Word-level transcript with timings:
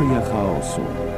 Teoria 0.00 0.22
chaosu. 0.22 1.09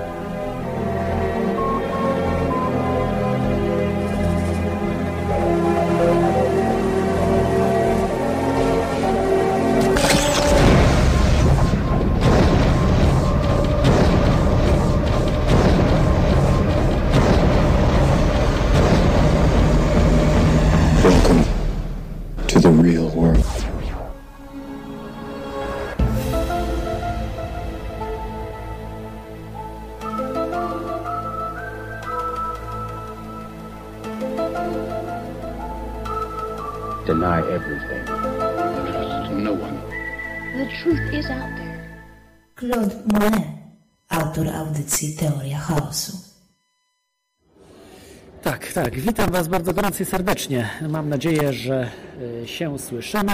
Tak. 48.92 49.00
Witam 49.00 49.30
Was 49.30 49.48
bardzo 49.48 49.72
gorąco 49.74 50.02
i 50.02 50.06
serdecznie. 50.06 50.68
Mam 50.88 51.08
nadzieję, 51.08 51.52
że 51.52 51.88
y, 52.42 52.48
się 52.48 52.78
słyszymy. 52.78 53.32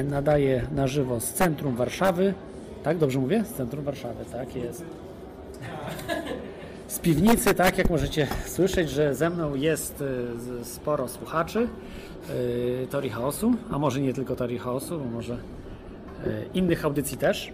Y, 0.00 0.04
Nadaję 0.04 0.66
na 0.74 0.86
żywo 0.86 1.20
z 1.20 1.32
centrum 1.32 1.76
Warszawy. 1.76 2.34
Tak, 2.82 2.98
dobrze 2.98 3.18
mówię? 3.18 3.44
Z 3.44 3.52
centrum 3.52 3.84
Warszawy, 3.84 4.24
tak 4.32 4.56
jest. 4.56 4.84
Z 6.88 6.98
piwnicy, 6.98 7.54
tak, 7.54 7.78
jak 7.78 7.90
możecie 7.90 8.26
słyszeć, 8.46 8.90
że 8.90 9.14
ze 9.14 9.30
mną 9.30 9.54
jest 9.54 9.98
z- 9.98 10.66
sporo 10.66 11.08
słuchaczy 11.08 11.68
Teorii 12.90 13.10
Chaosu, 13.10 13.54
a 13.70 13.78
może 13.78 14.00
nie 14.00 14.14
tylko 14.14 14.36
Teorii 14.36 14.58
Chaosu, 14.58 14.98
bo 14.98 15.04
może 15.04 15.36
innych 16.54 16.84
audycji 16.84 17.18
też. 17.18 17.52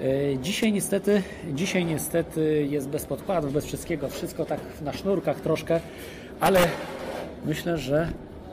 E, 0.00 0.38
Dzisiaj 0.38 0.72
niestety, 0.72 1.22
dzisiaj 1.52 1.84
niestety 1.84 2.66
jest 2.70 2.88
bez 2.88 3.06
podkładów, 3.06 3.52
bez 3.52 3.66
wszystkiego, 3.66 4.08
wszystko 4.08 4.44
tak 4.44 4.60
na 4.82 4.92
sznurkach 4.92 5.40
troszkę, 5.40 5.80
ale 6.40 6.60
myślę, 7.46 7.78
że 7.78 8.08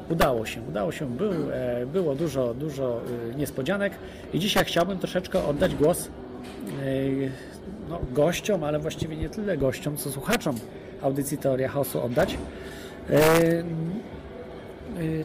udało 0.10 0.46
się, 0.46 0.62
udało 0.70 0.92
się, 0.92 1.06
Był, 1.18 1.32
e, 1.52 1.86
było 1.86 2.16
dużo, 2.16 2.54
dużo 2.54 3.02
e, 3.32 3.36
niespodzianek 3.36 3.94
i 4.34 4.40
dzisiaj 4.40 4.66
chciałbym 4.66 5.00
troszeczkę 5.00 5.46
oddać 5.46 5.76
głos 5.76 6.10
no, 7.90 8.00
gościom, 8.14 8.64
ale 8.64 8.80
właściwie 8.80 9.18
nie 9.18 9.30
tyle 9.30 9.58
gościom, 9.58 9.98
co 9.98 10.12
słuchaczom 10.12 10.56
audycji 11.02 11.38
Teoria 11.38 11.70
Chaosu 11.70 12.02
oddać. 12.04 12.38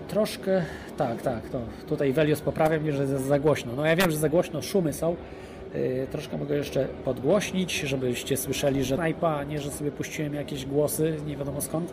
Troszkę, 0.08 0.62
tak, 0.96 1.22
tak, 1.22 1.48
to 1.48 1.60
tutaj 1.88 2.12
Welios 2.12 2.40
poprawia 2.40 2.80
mnie, 2.80 2.92
że 2.92 3.06
za, 3.06 3.18
za 3.18 3.38
głośno. 3.38 3.72
No 3.76 3.86
ja 3.86 3.96
wiem, 3.96 4.10
że 4.10 4.16
za 4.16 4.28
głośno, 4.28 4.62
szumy 4.62 4.92
są. 4.92 5.16
Y, 5.74 6.06
Troszkę 6.10 6.38
mogę 6.38 6.56
jeszcze 6.56 6.88
podgłośnić, 7.04 7.80
żebyście 7.80 8.36
słyszeli, 8.36 8.84
że 8.84 8.94
snajpa, 8.94 9.28
a 9.36 9.44
nie, 9.44 9.60
że 9.60 9.70
sobie 9.70 9.90
puściłem 9.90 10.34
jakieś 10.34 10.66
głosy, 10.66 11.16
nie 11.26 11.36
wiadomo 11.36 11.60
skąd. 11.60 11.90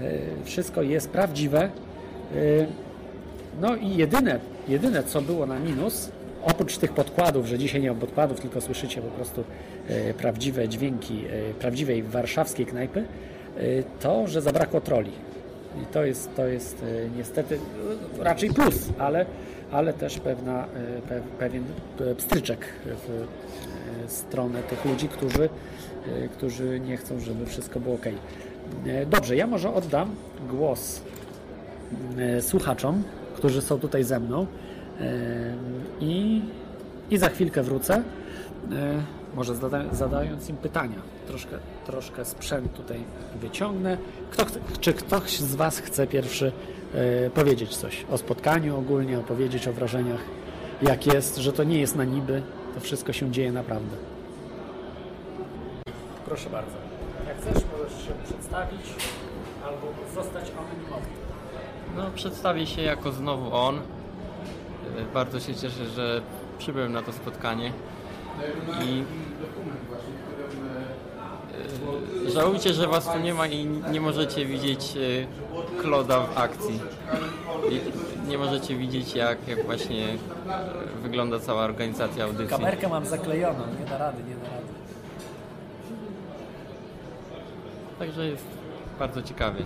Y, 0.00 0.20
Wszystko 0.44 0.82
jest 0.82 1.10
prawdziwe. 1.10 1.70
Y, 2.36 2.66
No 3.60 3.76
i 3.76 3.96
jedyne, 3.96 4.40
jedyne 4.68 5.02
co 5.02 5.22
było 5.22 5.46
na 5.46 5.58
minus, 5.58 6.10
oprócz 6.44 6.78
tych 6.78 6.92
podkładów, 6.92 7.46
że 7.46 7.58
dzisiaj 7.58 7.80
nie 7.82 7.88
mam 7.88 7.98
podkładów, 8.00 8.40
tylko 8.40 8.60
słyszycie 8.60 9.00
po 9.02 9.08
prostu 9.08 9.44
prawdziwe 10.18 10.68
dźwięki 10.68 11.24
prawdziwej 11.60 12.02
warszawskiej 12.02 12.66
knajpy, 12.66 13.04
to, 14.00 14.26
że 14.26 14.42
zabrakło 14.42 14.80
troli. 14.80 15.10
I 15.82 15.86
to 15.86 16.04
jest, 16.04 16.36
to 16.36 16.46
jest 16.46 16.84
niestety 17.16 17.58
raczej 18.18 18.50
plus, 18.50 18.88
ale, 18.98 19.26
ale 19.70 19.92
też 19.92 20.18
pewna, 20.18 20.64
e, 20.64 21.02
pe, 21.08 21.20
pewien 21.38 21.64
e, 22.00 22.14
pstryczek 22.14 22.66
w 22.84 23.10
e, 24.04 24.08
stronę 24.08 24.62
tych 24.62 24.84
ludzi, 24.84 25.08
którzy, 25.08 25.48
którzy 26.32 26.80
nie 26.80 26.96
chcą, 26.96 27.20
żeby 27.20 27.46
wszystko 27.46 27.80
było 27.80 27.94
ok. 27.94 28.04
Dobrze, 29.06 29.36
ja 29.36 29.46
może 29.46 29.74
oddam 29.74 30.14
głos 30.48 31.02
słuchaczom, 32.40 33.02
którzy 33.34 33.62
są 33.62 33.78
tutaj 33.78 34.04
ze 34.04 34.20
mną 34.20 34.46
i, 36.00 36.42
i 37.10 37.18
za 37.18 37.28
chwilkę 37.28 37.62
wrócę. 37.62 38.02
Może 39.34 39.54
zada, 39.54 39.84
zadając 39.92 40.48
im 40.48 40.56
pytania. 40.56 40.96
Troszkę, 41.26 41.58
troszkę 41.86 42.24
sprzęt 42.24 42.72
tutaj 42.72 42.98
wyciągnę. 43.40 43.98
Kto 44.30 44.46
czy 44.80 44.92
ktoś 44.92 45.38
z 45.38 45.54
Was 45.54 45.78
chce 45.78 46.06
pierwszy 46.06 46.52
powiedzieć 47.34 47.76
coś 47.76 48.06
o 48.10 48.18
spotkaniu 48.18 48.78
ogólnie, 48.78 49.18
opowiedzieć 49.18 49.68
o 49.68 49.72
wrażeniach, 49.72 50.20
jak 50.82 51.06
jest, 51.06 51.36
że 51.36 51.52
to 51.52 51.64
nie 51.64 51.78
jest 51.80 51.96
na 51.96 52.04
niby, 52.04 52.42
to 52.74 52.80
wszystko 52.80 53.12
się 53.12 53.30
dzieje 53.30 53.52
naprawdę. 53.52 53.96
Proszę 56.26 56.50
bardzo. 56.50 56.76
Jak 57.28 57.36
chcesz, 57.36 57.62
możesz 57.78 58.06
się 58.06 58.12
przedstawić 58.24 58.80
albo 59.66 59.86
zostać 60.14 60.50
anonimowy. 60.50 61.06
No, 61.96 62.10
przedstawię 62.14 62.66
się 62.66 62.82
jako 62.82 63.12
znowu 63.12 63.54
on. 63.56 63.76
Y, 63.76 63.80
Bardzo 65.14 65.40
się 65.40 65.54
cieszę, 65.54 65.86
że 65.86 66.22
przybyłem 66.58 66.92
na 66.92 67.02
to 67.02 67.12
spotkanie. 67.12 67.72
I 68.84 69.04
żałujcie, 72.28 72.72
że 72.72 72.86
was 72.86 73.12
tu 73.12 73.18
nie 73.18 73.34
ma 73.34 73.46
i 73.46 73.66
nie 73.66 74.00
możecie 74.00 74.46
widzieć 74.46 74.96
y, 74.96 75.26
Kloda 75.80 76.20
w 76.20 76.38
akcji. 76.38 76.80
I 77.70 77.80
nie 78.28 78.38
możecie 78.38 78.76
widzieć, 78.76 79.14
jak, 79.14 79.48
jak 79.48 79.64
właśnie 79.66 80.08
y, 80.08 80.18
wygląda 81.02 81.40
cała 81.40 81.62
organizacja 81.64 82.24
audycji. 82.24 82.48
Kamerkę 82.48 82.88
mam 82.88 83.06
zaklejoną, 83.06 83.64
nie 83.80 83.86
da 83.86 83.98
rady, 83.98 84.22
nie 84.28 84.34
da 84.34 84.50
rady. 84.50 84.66
Także 87.98 88.26
jest 88.26 88.44
bardzo 88.98 89.22
ciekawie. 89.22 89.64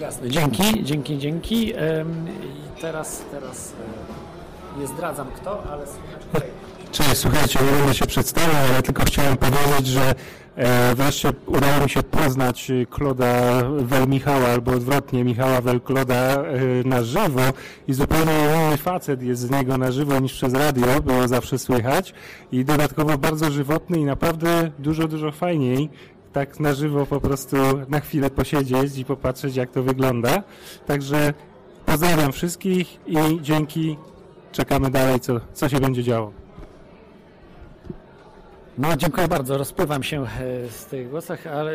Jasne, 0.00 0.30
dzięki, 0.30 0.84
dzięki, 0.84 1.18
dzięki. 1.18 1.68
I 1.68 2.80
teraz, 2.80 3.22
teraz 3.30 3.72
e, 4.76 4.80
nie 4.80 4.86
zdradzam 4.86 5.26
kto, 5.36 5.62
ale 5.70 5.84
kolejny. 6.32 6.54
Cześć, 6.92 7.16
słuchajcie, 7.16 7.58
nie 7.64 7.70
będę 7.78 7.94
się 7.94 8.06
przedstawiał, 8.06 8.56
ale 8.70 8.82
tylko 8.82 9.04
chciałem 9.04 9.36
powiedzieć, 9.36 9.86
że 9.86 10.00
e, 10.10 10.14
wreszcie 10.94 11.32
udało 11.46 11.84
mi 11.84 11.90
się 11.90 12.02
poznać 12.02 12.70
e, 12.70 12.86
Kloda 12.86 13.62
Wel-Michała, 13.78 14.48
albo 14.48 14.72
odwrotnie 14.72 15.24
Michała 15.24 15.60
Wel-Kloda 15.60 16.14
e, 16.14 16.88
na 16.88 17.02
żywo 17.02 17.42
i 17.88 17.94
zupełnie 17.94 18.32
inny 18.66 18.76
facet 18.76 19.22
jest 19.22 19.42
z 19.42 19.50
niego 19.50 19.78
na 19.78 19.92
żywo 19.92 20.20
niż 20.20 20.32
przez 20.32 20.54
radio, 20.54 21.00
było 21.02 21.28
zawsze 21.28 21.58
słychać 21.58 22.14
i 22.52 22.64
dodatkowo 22.64 23.18
bardzo 23.18 23.50
żywotny 23.50 23.98
i 23.98 24.04
naprawdę 24.04 24.70
dużo, 24.78 25.08
dużo 25.08 25.32
fajniej 25.32 25.88
tak 26.32 26.60
na 26.60 26.74
żywo 26.74 27.06
po 27.06 27.20
prostu 27.20 27.56
na 27.88 28.00
chwilę 28.00 28.30
posiedzieć 28.30 28.98
i 28.98 29.04
popatrzeć 29.04 29.56
jak 29.56 29.70
to 29.70 29.82
wygląda. 29.82 30.42
Także 30.86 31.34
pozdrawiam 31.86 32.32
wszystkich 32.32 33.00
i 33.06 33.16
dzięki. 33.42 33.96
Czekamy 34.52 34.90
dalej, 34.90 35.20
co, 35.20 35.40
co 35.52 35.68
się 35.68 35.80
będzie 35.80 36.02
działo. 36.02 36.45
No, 38.78 38.96
dziękuję 38.96 39.28
bardzo. 39.28 39.58
Rozpływam 39.58 40.02
się 40.02 40.22
e, 40.22 40.68
z 40.68 40.86
tych 40.86 41.10
głosach, 41.10 41.46
ale 41.46 41.72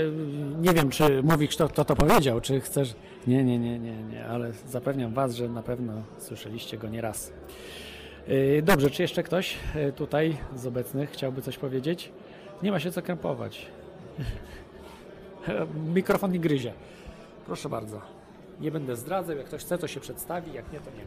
nie 0.62 0.74
wiem, 0.74 0.90
czy 0.90 1.24
mówisz, 1.24 1.56
kto, 1.56 1.68
kto 1.68 1.86
to 1.86 1.96
powiedział, 1.96 2.42
czy 2.42 2.62
chcesz... 2.62 2.96
Nie, 3.28 3.44
nie, 3.44 3.60
nie, 3.60 3.80
nie, 3.80 4.04
nie, 4.04 4.26
ale 4.26 4.52
zapewniam 4.68 5.14
Was, 5.14 5.36
że 5.36 5.50
na 5.50 5.64
pewno 5.64 5.94
słyszeliście 6.18 6.78
go 6.78 6.90
nieraz. 6.90 7.34
E, 8.28 8.62
Dobrze, 8.62 8.90
czy 8.90 9.02
jeszcze 9.02 9.24
ktoś 9.24 9.58
e, 9.76 9.92
tutaj 9.92 10.38
z 10.56 10.66
obecnych 10.66 11.12
chciałby 11.12 11.42
coś 11.42 11.58
powiedzieć? 11.58 12.12
Nie 12.64 12.72
ma 12.72 12.80
się 12.80 12.92
co 12.92 13.02
krępować. 13.02 13.66
Mikrofon 15.96 16.32
nie 16.32 16.40
gryzie. 16.40 16.74
Proszę 17.46 17.70
bardzo. 17.70 18.02
Nie 18.60 18.72
będę 18.72 18.96
zdradzał. 18.96 19.38
Jak 19.38 19.46
ktoś 19.46 19.62
chce, 19.62 19.78
to 19.78 19.88
się 19.88 20.00
przedstawi. 20.00 20.54
Jak 20.54 20.74
nie, 20.74 20.80
to 20.80 20.92
nie. 20.92 21.06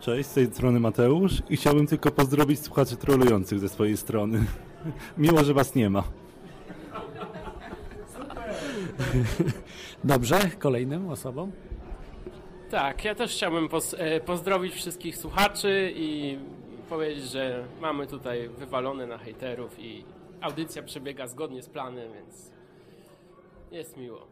Cześć, 0.00 0.28
z 0.28 0.34
tej 0.34 0.46
strony 0.46 0.80
Mateusz 0.80 1.42
i 1.50 1.56
chciałbym 1.56 1.86
tylko 1.86 2.10
pozdrowić 2.10 2.60
słuchaczy 2.60 2.96
trolujących 2.96 3.58
ze 3.58 3.68
swojej 3.68 3.96
strony. 3.96 4.44
Miło, 5.18 5.44
że 5.44 5.54
was 5.54 5.74
nie 5.74 5.90
ma. 5.90 6.04
Dobrze, 10.04 10.40
kolejnym 10.58 11.08
osobom. 11.08 11.52
Tak, 12.70 13.04
ja 13.04 13.14
też 13.14 13.32
chciałbym 13.32 13.68
poz, 13.68 13.94
e, 13.98 14.20
pozdrowić 14.20 14.74
wszystkich 14.74 15.16
słuchaczy 15.16 15.92
i 15.96 16.38
powiedzieć, 16.88 17.24
że 17.24 17.64
mamy 17.80 18.06
tutaj 18.06 18.48
wywalone 18.48 19.06
na 19.06 19.18
hejterów 19.18 19.78
i 19.78 20.04
audycja 20.40 20.82
przebiega 20.82 21.26
zgodnie 21.26 21.62
z 21.62 21.68
planem, 21.68 22.12
więc 22.12 22.50
jest 23.72 23.96
miło. 23.96 24.26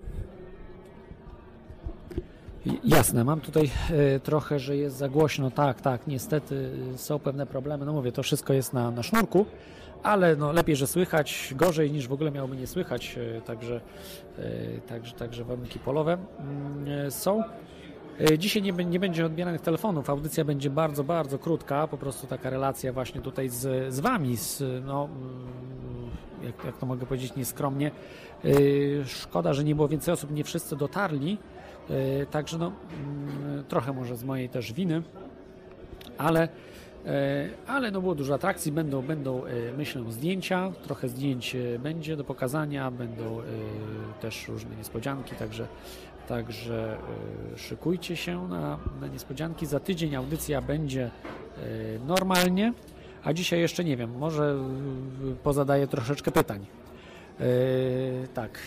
Jasne, 2.84 3.24
mam 3.24 3.40
tutaj 3.40 3.70
e, 3.90 4.20
trochę, 4.20 4.58
że 4.58 4.76
jest 4.76 4.96
za 4.96 5.08
głośno. 5.08 5.50
Tak, 5.50 5.80
tak, 5.80 6.06
niestety 6.06 6.70
e, 6.94 6.98
są 6.98 7.18
pewne 7.18 7.46
problemy. 7.46 7.86
No 7.86 7.92
mówię, 7.92 8.12
to 8.12 8.22
wszystko 8.22 8.52
jest 8.52 8.72
na, 8.72 8.90
na 8.90 9.02
sznurku, 9.02 9.46
ale 10.02 10.36
no, 10.36 10.52
lepiej, 10.52 10.76
że 10.76 10.86
słychać, 10.86 11.54
gorzej 11.56 11.92
niż 11.92 12.08
w 12.08 12.12
ogóle 12.12 12.30
miałoby 12.30 12.56
nie 12.56 12.66
słychać. 12.66 13.18
e, 13.36 13.40
Także, 13.40 13.80
także, 14.88 15.14
także 15.14 15.44
warunki 15.44 15.78
polowe 15.78 16.18
mm, 16.40 17.10
są. 17.10 17.42
Dzisiaj 18.38 18.62
nie, 18.62 18.72
nie 18.72 19.00
będzie 19.00 19.26
odbieranych 19.26 19.60
telefonów. 19.60 20.10
Audycja 20.10 20.44
będzie 20.44 20.70
bardzo, 20.70 21.04
bardzo 21.04 21.38
krótka. 21.38 21.86
Po 21.88 21.98
prostu 21.98 22.26
taka 22.26 22.50
relacja 22.50 22.92
właśnie 22.92 23.20
tutaj 23.20 23.48
z, 23.48 23.94
z 23.94 24.00
Wami, 24.00 24.36
z, 24.36 24.62
no, 24.86 25.04
mm, 25.04 26.10
jak, 26.42 26.64
jak 26.64 26.78
to 26.78 26.86
mogę 26.86 27.06
powiedzieć 27.06 27.36
nieskromnie. 27.36 27.90
Szkoda, 29.06 29.54
że 29.54 29.64
nie 29.64 29.74
było 29.74 29.88
więcej 29.88 30.14
osób, 30.14 30.30
nie 30.30 30.44
wszyscy 30.44 30.76
dotarli. 30.76 31.38
E, 31.90 32.26
Także 32.26 32.58
no, 32.58 32.72
mm, 33.46 33.64
trochę 33.64 33.92
może 33.92 34.16
z 34.16 34.24
mojej 34.24 34.48
też 34.48 34.72
winy, 34.72 35.02
ale, 36.18 36.48
e, 37.06 37.48
ale 37.66 37.90
no 37.90 38.00
było 38.00 38.14
dużo 38.14 38.34
atrakcji, 38.34 38.72
będą, 38.72 39.02
będą 39.02 39.44
e, 39.44 39.50
myślę 39.78 40.12
zdjęcia, 40.12 40.72
trochę 40.82 41.08
zdjęć 41.08 41.56
będzie 41.78 42.16
do 42.16 42.24
pokazania, 42.24 42.90
będą 42.90 43.40
też 44.20 44.48
różne 44.48 44.76
niespodzianki, 44.76 45.34
także, 45.34 45.66
także 46.28 46.96
szykujcie 47.56 48.16
się 48.16 48.48
na, 48.48 48.78
na 49.00 49.06
niespodzianki. 49.06 49.66
Za 49.66 49.80
tydzień 49.80 50.16
audycja 50.16 50.62
będzie 50.62 51.10
normalnie, 52.06 52.72
a 53.24 53.32
dzisiaj 53.32 53.60
jeszcze 53.60 53.84
nie 53.84 53.96
wiem, 53.96 54.18
może 54.18 54.58
pozadaję 55.42 55.86
troszeczkę 55.86 56.30
pytań. 56.30 56.66
Tak. 58.34 58.58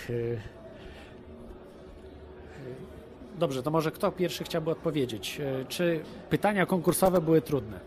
Dobrze, 3.39 3.63
to 3.63 3.71
może 3.71 3.91
kto 3.91 4.11
pierwszy 4.11 4.43
chciałby 4.43 4.71
odpowiedzieć? 4.71 5.39
E, 5.39 5.65
Czy 5.65 6.01
pytania 6.29 6.65
konkursowe 6.65 7.21
były 7.21 7.41
trudne? 7.41 7.79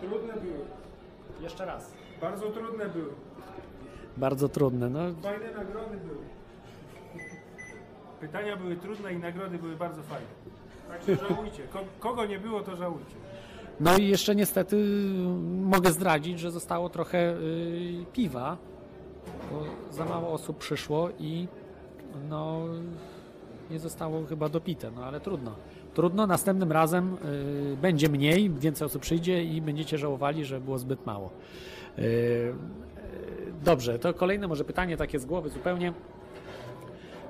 Trudne 0.00 0.32
były. 0.34 0.64
Jeszcze 1.42 1.64
raz. 1.66 1.92
Bardzo 2.20 2.50
trudne 2.50 2.88
były. 2.88 3.10
Bardzo 4.16 4.48
trudne. 4.48 4.90
No, 4.90 5.00
Fajne 5.22 5.46
nagrody 5.46 5.96
były. 5.96 6.24
Pytania 8.20 8.56
były 8.56 8.76
trudne 8.76 9.12
i 9.12 9.18
nagrody 9.18 9.58
były 9.58 9.76
bardzo 9.76 10.02
fajne. 10.02 10.26
Także 10.88 11.28
żałujcie. 11.28 11.62
Ko- 11.72 11.84
kogo 12.00 12.26
nie 12.26 12.38
było, 12.38 12.60
to 12.62 12.76
żałujcie. 12.76 13.14
no 13.80 13.96
i 13.98 14.08
jeszcze 14.08 14.34
niestety 14.34 14.76
mogę 15.62 15.92
zdradzić, 15.92 16.40
że 16.40 16.50
zostało 16.50 16.88
trochę 16.88 17.18
y, 17.32 18.04
piwa, 18.12 18.56
bo 19.52 19.64
za 19.94 20.04
mało 20.04 20.32
osób 20.32 20.58
przyszło 20.58 21.08
i 21.18 21.48
no 22.28 22.60
nie 23.70 23.78
zostało 23.78 24.26
chyba 24.26 24.48
dopite, 24.48 24.90
no 24.90 25.04
ale 25.04 25.20
trudno. 25.20 25.54
Trudno, 25.94 26.26
następnym 26.26 26.72
razem 26.72 27.16
y, 27.72 27.76
będzie 27.82 28.08
mniej, 28.08 28.50
więcej 28.50 28.86
osób 28.86 29.02
przyjdzie 29.02 29.44
i 29.44 29.60
będziecie 29.62 29.98
żałowali, 29.98 30.44
że 30.44 30.60
było 30.60 30.78
zbyt 30.78 31.06
mało. 31.06 31.30
Y, 31.98 32.02
y, 32.02 32.52
dobrze, 33.64 33.98
to 33.98 34.14
kolejne 34.14 34.48
może 34.48 34.64
pytanie 34.64 34.96
takie 34.96 35.18
z 35.18 35.24
głowy 35.26 35.50
zupełnie. 35.50 35.92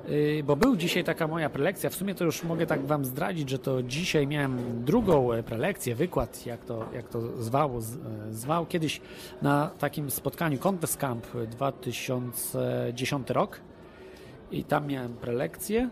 Y, 0.08 0.42
Bo 0.46 0.56
był 0.56 0.76
dzisiaj 0.76 1.04
taka 1.04 1.28
moja 1.28 1.50
prelekcja, 1.50 1.90
w 1.90 1.94
sumie 1.94 2.14
to 2.14 2.24
już 2.24 2.44
mogę 2.44 2.66
tak 2.66 2.86
wam 2.86 3.04
zdradzić, 3.04 3.50
że 3.50 3.58
to 3.58 3.82
dzisiaj 3.82 4.26
miałem 4.26 4.84
drugą 4.84 5.32
e, 5.32 5.42
prelekcję, 5.42 5.94
wykład, 5.94 6.46
jak 6.46 6.64
to, 6.64 6.84
jak 6.94 7.08
to 7.08 7.42
zwało, 7.42 7.80
z- 7.80 7.94
e, 7.96 7.98
zwał 8.30 8.66
kiedyś 8.66 9.00
na 9.42 9.70
takim 9.78 10.10
spotkaniu 10.10 10.58
Contest 10.58 10.96
Camp 10.96 11.26
2010 11.50 13.30
rok 13.30 13.60
i 14.50 14.64
tam 14.64 14.86
miałem 14.86 15.14
prelekcję. 15.14 15.88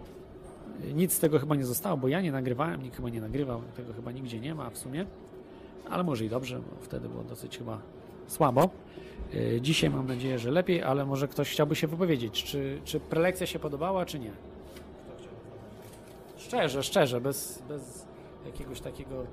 Nic 0.95 1.13
z 1.13 1.19
tego 1.19 1.39
chyba 1.39 1.57
nie 1.57 1.67
zostało, 1.67 1.97
bo 1.97 2.09
ja 2.09 2.21
nie 2.21 2.33
nagrywałem, 2.33 2.83
nikt 2.83 2.97
chyba 2.97 3.09
nie 3.09 3.21
nagrywał, 3.21 3.63
tego 3.77 3.93
chyba 3.93 4.13
nigdzie 4.13 4.41
nie 4.41 4.55
ma 4.55 4.71
w 4.71 4.79
sumie, 4.79 5.07
ale 5.91 6.05
może 6.05 6.25
i 6.25 6.29
dobrze, 6.29 6.59
bo 6.59 6.85
wtedy 6.85 7.09
było 7.09 7.25
dosyć 7.25 7.59
chyba 7.59 7.79
słabo. 8.27 8.71
Y, 9.35 9.59
Dzisiaj 9.63 9.91
mam 9.91 10.07
nadzieję, 10.07 10.39
że 10.39 10.51
lepiej, 10.51 10.83
ale 10.83 11.07
może 11.07 11.29
ktoś 11.29 11.51
chciałby 11.51 11.77
się 11.77 11.87
wypowiedzieć. 11.87 12.45
Czy, 12.45 12.81
czy 12.85 13.01
prelekcja 13.01 13.47
się 13.47 13.59
podobała, 13.59 14.07
czy 14.07 14.19
nie? 14.19 14.33
Szczerze, 16.37 16.83
szczerze, 16.83 17.21
bez, 17.21 17.63
bez 17.69 18.07
jakiegoś 18.47 18.81
takiego 18.81 19.25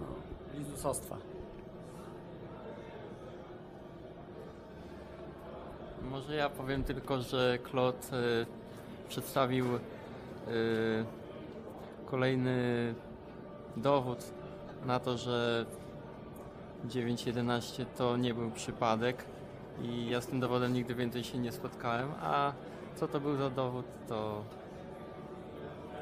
no, 0.00 0.06
lizusostwa. 0.58 1.16
Może 6.16 6.34
ja 6.34 6.48
powiem 6.48 6.84
tylko, 6.84 7.22
że 7.22 7.58
Claude 7.70 7.98
y, 7.98 8.46
przedstawił 9.08 9.66
y, 9.74 9.78
kolejny 12.06 12.94
dowód 13.76 14.18
na 14.86 15.00
to, 15.00 15.18
że 15.18 15.66
9.11 16.88 17.84
to 17.98 18.16
nie 18.16 18.34
był 18.34 18.50
przypadek 18.50 19.24
i 19.82 20.10
ja 20.10 20.20
z 20.20 20.26
tym 20.26 20.40
dowodem 20.40 20.72
nigdy 20.72 20.94
więcej 20.94 21.24
się 21.24 21.38
nie 21.38 21.52
spotkałem, 21.52 22.08
a 22.22 22.52
co 22.94 23.08
to 23.08 23.20
był 23.20 23.36
za 23.36 23.50
dowód, 23.50 23.86
to 24.08 24.42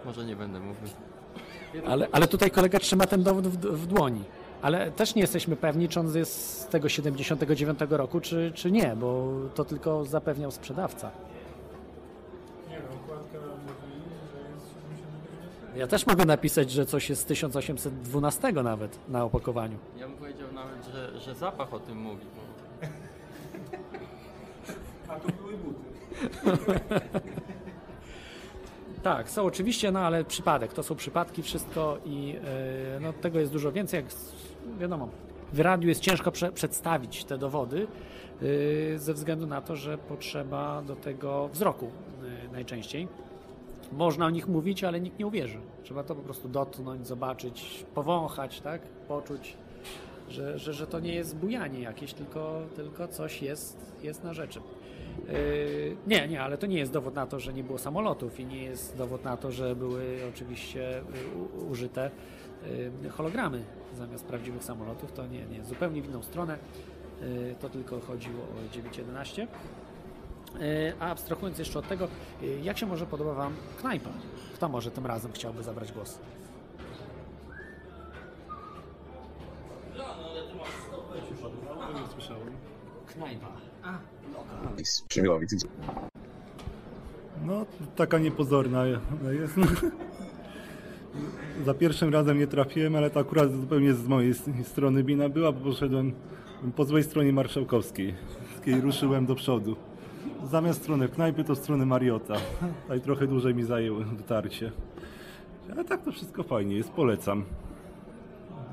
może 0.05 0.25
nie 0.25 0.37
będę 0.37 0.61
mówił. 0.61 0.89
Ale, 1.87 2.09
ale 2.13 2.27
tutaj 2.27 2.51
kolega 2.51 2.79
trzyma 2.79 3.07
ten 3.07 3.23
dowód 3.23 3.47
w, 3.47 3.57
w 3.57 3.87
dłoni. 3.87 4.25
Ale 4.65 4.91
też 4.91 5.15
nie 5.15 5.23
jesteśmy 5.23 5.57
pewni, 5.57 5.89
czy 5.89 6.01
on 6.01 6.17
jest 6.17 6.61
z 6.61 6.67
tego 6.67 6.89
79 6.89 7.79
roku, 7.91 8.21
czy, 8.21 8.53
czy 8.55 8.71
nie, 8.71 8.97
bo 8.97 9.31
to 9.55 9.65
tylko 9.65 10.05
zapewniał 10.05 10.51
sprzedawca. 10.51 11.11
Nie 12.71 12.79
okładka 12.79 13.39
mówi, 13.39 14.03
że 14.33 14.39
jest 14.55 14.67
79. 14.69 15.77
Ja 15.77 15.87
też 15.87 16.07
mogę 16.07 16.25
napisać, 16.25 16.71
że 16.71 16.87
coś 16.87 17.11
jest 17.11 17.23
z 17.23 17.25
1812 17.25 18.53
nawet 18.53 18.99
na 19.09 19.25
opakowaniu. 19.25 19.79
Ja 19.99 20.09
bym 20.09 20.17
powiedział 20.17 20.53
nawet, 20.53 20.87
że, 20.93 21.21
że 21.21 21.35
zapach 21.35 21.75
o 21.75 21.79
tym 21.81 21.99
mówi. 21.99 22.27
Bo... 22.37 22.43
A 25.15 25.21
tu 25.21 25.29
były 25.33 25.57
buty. 25.57 25.85
Tak, 29.03 29.31
są 29.31 29.43
oczywiście, 29.43 29.93
no 29.93 30.01
ale 30.01 30.25
przypadek, 30.25 30.73
to 30.73 30.83
są 30.83 30.95
przypadki 30.95 31.43
wszystko 31.43 31.99
i 32.05 32.37
e, 32.97 33.01
no, 33.01 33.13
tego 33.13 33.41
jest 33.41 33.53
dużo 33.53 33.73
więcej, 33.73 33.99
jak 33.99 34.07
wiadomo. 34.79 35.09
W 35.53 35.61
radiu 35.61 35.89
jest 35.89 36.01
ciężko 36.01 36.33
prze, 36.33 36.53
przedstawić 36.53 37.25
te 37.25 37.39
dowody 37.39 37.87
e, 38.95 38.99
ze 38.99 39.15
względu 39.15 39.47
na 39.47 39.61
to, 39.61 39.77
że 39.77 39.99
potrzeba 39.99 40.83
do 40.83 40.97
tego 40.97 41.49
wzroku 41.49 41.87
e, 41.87 42.53
najczęściej. 42.53 43.09
Można 43.93 44.27
o 44.27 44.31
nich 44.31 44.49
mówić, 44.49 44.85
ale 44.85 45.01
nikt 45.01 45.19
nie 45.19 45.27
uwierzy. 45.27 45.59
Trzeba 45.83 46.05
to 46.05 46.15
po 46.15 46.23
prostu 46.23 46.49
dotknąć, 46.49 47.07
zobaczyć, 47.07 47.85
powąchać, 47.95 48.61
tak? 48.61 48.83
poczuć, 49.09 49.57
że, 50.29 50.59
że, 50.59 50.73
że 50.73 50.87
to 50.87 51.01
nie 51.01 51.15
jest 51.15 51.37
bujanie 51.37 51.81
jakieś, 51.81 52.15
tylko, 52.15 52.63
tylko 52.77 53.09
coś 53.09 53.43
jest, 53.43 53.95
jest 54.03 54.25
na 54.25 54.35
rzeczy. 54.35 54.61
Yy, 55.29 55.97
nie, 56.07 56.29
nie, 56.29 56.43
ale 56.43 56.59
to 56.59 56.67
nie 56.67 56.79
jest 56.79 56.93
dowód 56.93 57.15
na 57.15 57.27
to, 57.27 57.41
że 57.41 57.53
nie 57.53 57.65
było 57.65 57.79
samolotów 57.79 58.41
i 58.41 58.47
nie 58.47 58.63
jest 58.63 58.97
dowód 58.97 59.25
na 59.25 59.37
to, 59.37 59.53
że 59.53 59.77
były 59.77 60.19
oczywiście 60.35 61.01
y, 61.01 61.65
użyte 61.71 62.07
y, 62.07 62.11
hologramy 63.11 63.65
zamiast 63.97 64.25
prawdziwych 64.25 64.65
samolotów. 64.65 65.13
To 65.13 65.27
nie, 65.27 65.47
nie, 65.47 65.65
zupełnie 65.65 66.03
w 66.03 66.07
inną 66.07 66.23
stronę. 66.23 66.59
Yy, 67.21 67.55
to 67.61 67.69
tylko 67.69 68.01
chodziło 68.01 68.43
o 68.43 68.73
911. 68.73 69.43
Yy, 69.43 70.61
A 71.01 71.11
abstrahując 71.11 71.59
jeszcze 71.59 71.79
od 71.79 71.89
tego, 71.89 72.09
yy, 72.43 72.61
jak 72.61 72.79
się 72.79 72.87
może 72.87 73.07
podoba 73.07 73.35
Wam 73.35 73.53
knajpa? 73.81 74.11
Kto 74.55 74.69
może 74.69 74.91
tym 74.91 75.07
razem 75.07 75.33
chciałby 75.33 75.63
zabrać 75.63 75.93
głos? 75.93 76.19
Knajpa. 83.07 83.49
No, 87.47 87.67
taka 87.97 88.19
niepozorna 88.19 88.87
jest. 88.87 89.55
Za 91.65 91.75
pierwszym 91.75 92.13
razem 92.13 92.39
nie 92.39 92.47
trafiłem, 92.47 92.97
ale 92.97 93.11
to 93.11 93.21
akurat 93.21 93.53
zupełnie 93.53 93.95
z 93.95 94.09
mojej 94.09 94.35
strony 94.65 95.05
wina 95.05 95.29
była, 95.29 95.53
bo 95.53 95.61
poszedłem 95.61 96.13
po 96.77 96.85
złej 96.85 97.03
stronie 97.03 97.33
marszałkowskiej 97.33 98.15
ruszyłem 98.83 99.27
do 99.27 99.35
przodu. 99.35 99.77
Zamiast 100.45 100.83
strony 100.83 101.09
knajpy 101.09 101.45
to 101.45 101.57
strony 101.57 101.87
Mariota. 101.87 102.35
Tutaj 102.83 103.01
trochę 103.01 103.27
dłużej 103.27 103.55
mi 103.55 103.63
zajęło 103.63 104.01
dotarcie. 104.01 104.73
Ale 105.73 105.85
tak 105.85 106.03
to 106.03 106.13
wszystko 106.13 106.43
fajnie 106.43 106.77
jest, 106.77 106.91
polecam. 106.91 107.45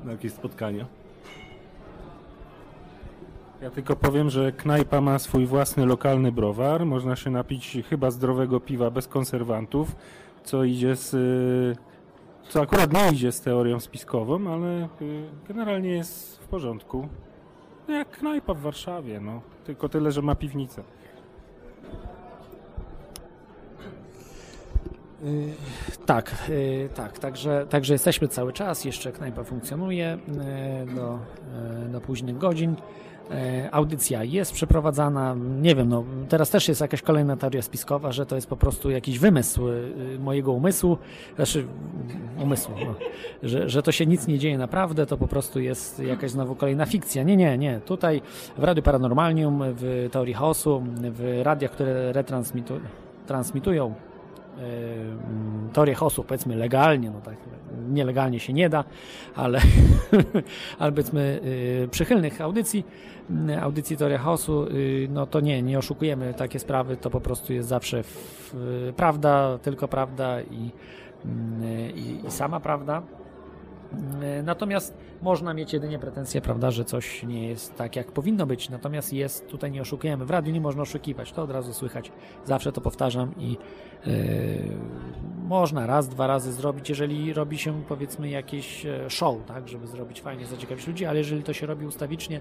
Na 0.04 0.12
jakieś 0.12 0.32
spotkania. 0.32 0.86
Ja 3.62 3.70
tylko 3.70 3.96
powiem, 3.96 4.30
że 4.30 4.52
knajpa 4.52 5.00
ma 5.00 5.18
swój 5.18 5.46
własny 5.46 5.86
lokalny 5.86 6.32
browar. 6.32 6.86
Można 6.86 7.16
się 7.16 7.30
napić 7.30 7.78
chyba 7.90 8.10
zdrowego 8.10 8.60
piwa 8.60 8.90
bez 8.90 9.08
konserwantów, 9.08 9.96
co 10.44 10.64
idzie 10.64 10.96
z. 10.96 11.12
y, 12.48 12.52
co 12.52 12.60
akurat 12.60 12.92
nie 12.92 13.12
idzie 13.12 13.32
z 13.32 13.40
teorią 13.40 13.80
spiskową, 13.80 14.52
ale 14.52 14.88
y, 15.02 15.28
generalnie 15.48 15.90
jest 15.90 16.38
w 16.38 16.46
porządku. 16.46 17.08
No 17.88 17.94
Jak 17.94 18.10
knajpa 18.10 18.54
w 18.54 18.60
Warszawie, 18.60 19.20
no. 19.20 19.40
Tylko 19.64 19.88
tyle, 19.88 20.12
że 20.12 20.22
ma 20.22 20.34
piwnicę. 20.34 20.82
Tak, 26.06 26.34
y, 26.48 26.88
tak, 26.94 27.18
także, 27.18 27.66
także 27.70 27.94
jesteśmy 27.94 28.28
cały 28.28 28.52
czas, 28.52 28.84
jeszcze 28.84 29.12
knajpa 29.12 29.44
funkcjonuje 29.44 30.18
y, 30.88 30.94
do, 30.94 31.18
y, 31.86 31.88
do 31.88 32.00
późnych 32.00 32.38
godzin. 32.38 32.76
Y, 33.30 33.72
Audycja 33.72 34.24
jest 34.24 34.52
przeprowadzana, 34.52 35.36
nie 35.60 35.74
wiem, 35.74 35.88
no 35.88 36.04
teraz 36.28 36.50
też 36.50 36.68
jest 36.68 36.80
jakaś 36.80 37.02
kolejna 37.02 37.36
teoria 37.36 37.62
spiskowa, 37.62 38.12
że 38.12 38.26
to 38.26 38.34
jest 38.34 38.46
po 38.46 38.56
prostu 38.56 38.90
jakiś 38.90 39.18
wymysł 39.18 39.68
y, 39.68 40.18
mojego 40.18 40.52
umysłu, 40.52 40.98
znaczy 41.36 41.66
umysłu, 42.42 42.74
no, 42.86 42.94
że, 43.42 43.68
że 43.68 43.82
to 43.82 43.92
się 43.92 44.06
nic 44.06 44.26
nie 44.26 44.38
dzieje 44.38 44.58
naprawdę, 44.58 45.06
to 45.06 45.16
po 45.16 45.28
prostu 45.28 45.60
jest 45.60 45.98
jakaś 45.98 46.30
znowu 46.30 46.54
kolejna 46.54 46.86
fikcja. 46.86 47.22
Nie, 47.22 47.36
nie, 47.36 47.58
nie. 47.58 47.80
Tutaj 47.80 48.22
w 48.58 48.64
Radiu 48.64 48.82
Paranormalium, 48.82 49.62
w 49.66 50.08
Teorii 50.12 50.34
Chaosu, 50.34 50.82
w 51.00 51.40
radiach, 51.42 51.70
które 51.70 52.12
retransmitują 52.12 52.80
transmitują 53.26 53.94
teorię 55.72 55.94
chaosu, 55.94 56.24
powiedzmy 56.24 56.56
legalnie, 56.56 57.10
no 57.10 57.20
tak, 57.20 57.36
nielegalnie 57.90 58.40
się 58.40 58.52
nie 58.52 58.68
da, 58.68 58.84
ale, 59.34 59.60
ale 60.78 60.92
powiedzmy 60.92 61.40
y, 61.84 61.88
przychylnych 61.90 62.40
audycji, 62.40 62.84
y, 63.48 63.60
audycji 63.60 63.96
teoria 63.96 64.20
y, 64.70 65.08
no 65.10 65.26
to 65.26 65.40
nie, 65.40 65.62
nie 65.62 65.78
oszukujemy 65.78 66.34
takie 66.34 66.58
sprawy, 66.58 66.96
to 66.96 67.10
po 67.10 67.20
prostu 67.20 67.52
jest 67.52 67.68
zawsze 67.68 68.04
prawda, 68.96 69.58
tylko 69.62 69.88
prawda 69.88 70.42
i, 70.42 70.70
i, 71.94 72.26
i 72.26 72.30
sama 72.30 72.60
prawda. 72.60 73.02
Y, 74.38 74.42
Natomiast 74.42 74.96
można 75.22 75.54
mieć 75.54 75.72
jedynie 75.72 75.98
pretensje, 75.98 76.40
prawda, 76.40 76.70
że 76.70 76.84
coś 76.84 77.22
nie 77.22 77.48
jest 77.48 77.76
tak, 77.76 77.96
jak 77.96 78.12
powinno 78.12 78.46
być. 78.46 78.70
Natomiast 78.70 79.12
jest, 79.12 79.48
tutaj 79.48 79.70
nie 79.70 79.82
oszukujemy. 79.82 80.24
W 80.24 80.30
radiu 80.30 80.52
nie 80.52 80.60
można 80.60 80.82
oszukiwać, 80.82 81.32
to 81.32 81.42
od 81.42 81.50
razu 81.50 81.74
słychać. 81.74 82.12
Zawsze 82.44 82.72
to 82.72 82.80
powtarzam 82.80 83.34
i 83.38 83.56
yy, 84.06 84.12
można 85.48 85.86
raz, 85.86 86.08
dwa 86.08 86.26
razy 86.26 86.52
zrobić, 86.52 86.88
jeżeli 86.88 87.32
robi 87.32 87.58
się 87.58 87.82
powiedzmy 87.88 88.28
jakieś 88.28 88.86
e, 88.86 89.10
show, 89.10 89.44
tak, 89.46 89.68
żeby 89.68 89.86
zrobić 89.86 90.20
fajnie, 90.20 90.46
zaciekawić 90.46 90.86
ludzi, 90.86 91.04
ale 91.04 91.18
jeżeli 91.18 91.42
to 91.42 91.52
się 91.52 91.66
robi 91.66 91.86
ustawicznie, 91.86 92.40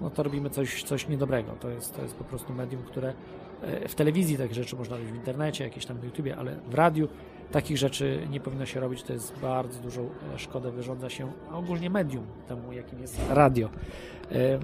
no 0.00 0.10
to 0.10 0.22
robimy 0.22 0.50
coś, 0.50 0.82
coś 0.82 1.08
niedobrego. 1.08 1.52
To 1.52 1.68
jest, 1.68 1.96
to 1.96 2.02
jest 2.02 2.14
po 2.14 2.24
prostu 2.24 2.52
medium, 2.52 2.82
które 2.82 3.14
e, 3.62 3.88
w 3.88 3.94
telewizji 3.94 4.38
takie 4.38 4.54
rzeczy 4.54 4.76
można 4.76 4.96
robić 4.96 5.12
w 5.12 5.16
internecie, 5.16 5.64
jakieś 5.64 5.86
tam 5.86 5.98
na 5.98 6.04
YouTubie, 6.04 6.36
ale 6.36 6.56
w 6.70 6.74
radiu 6.74 7.08
takich 7.52 7.78
rzeczy 7.78 8.26
nie 8.30 8.40
powinno 8.40 8.66
się 8.66 8.80
robić. 8.80 9.02
To 9.02 9.12
jest 9.12 9.38
bardzo 9.42 9.80
dużą 9.82 10.10
e, 10.34 10.38
szkodę 10.38 10.70
wyrządza 10.70 11.10
się 11.10 11.32
ogólnie 11.52 11.90
medium 11.90 12.26
temu, 12.48 12.72
jakim 12.72 13.00
jest 13.00 13.20
radio. 13.30 13.68
E, 14.32 14.58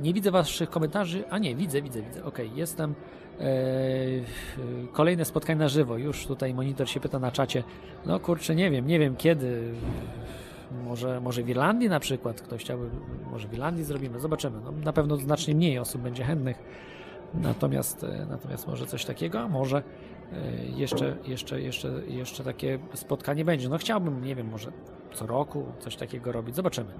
Nie 0.00 0.14
widzę 0.14 0.30
waszych 0.30 0.70
komentarzy. 0.70 1.24
A 1.30 1.38
nie, 1.38 1.56
widzę, 1.56 1.82
widzę, 1.82 2.02
widzę. 2.02 2.24
Okej, 2.24 2.50
jestem. 2.54 2.94
E, 3.40 3.46
kolejne 4.92 5.24
spotkanie 5.24 5.58
na 5.58 5.68
żywo. 5.68 5.96
Już 5.98 6.26
tutaj 6.26 6.54
monitor 6.54 6.88
się 6.88 7.00
pyta 7.00 7.18
na 7.18 7.32
czacie. 7.32 7.64
No 8.06 8.20
kurczę, 8.20 8.54
nie 8.54 8.70
wiem, 8.70 8.86
nie 8.86 8.98
wiem 8.98 9.16
kiedy. 9.16 9.72
Może, 10.84 11.20
może 11.20 11.42
w 11.42 11.48
Irlandii 11.48 11.88
na 11.88 12.00
przykład. 12.00 12.40
Ktoś 12.40 12.60
chciałby, 12.60 12.90
może 13.30 13.48
w 13.48 13.52
Irlandii 13.52 13.84
zrobimy. 13.84 14.20
Zobaczymy. 14.20 14.60
No, 14.64 14.72
na 14.84 14.92
pewno 14.92 15.16
znacznie 15.16 15.54
mniej 15.54 15.78
osób 15.78 16.02
będzie 16.02 16.24
chętnych. 16.24 16.58
Natomiast, 17.34 18.06
natomiast 18.28 18.66
może 18.66 18.86
coś 18.86 19.04
takiego, 19.04 19.40
a 19.40 19.48
może 19.48 19.82
jeszcze, 20.76 21.16
jeszcze, 21.24 21.60
jeszcze, 21.60 22.02
jeszcze 22.08 22.44
takie 22.44 22.78
spotkanie 22.94 23.44
będzie. 23.44 23.68
No 23.68 23.78
chciałbym, 23.78 24.24
nie 24.24 24.34
wiem, 24.34 24.48
może 24.50 24.72
co 25.14 25.26
roku 25.26 25.64
coś 25.78 25.96
takiego 25.96 26.32
robić. 26.32 26.56
Zobaczymy. 26.56 26.92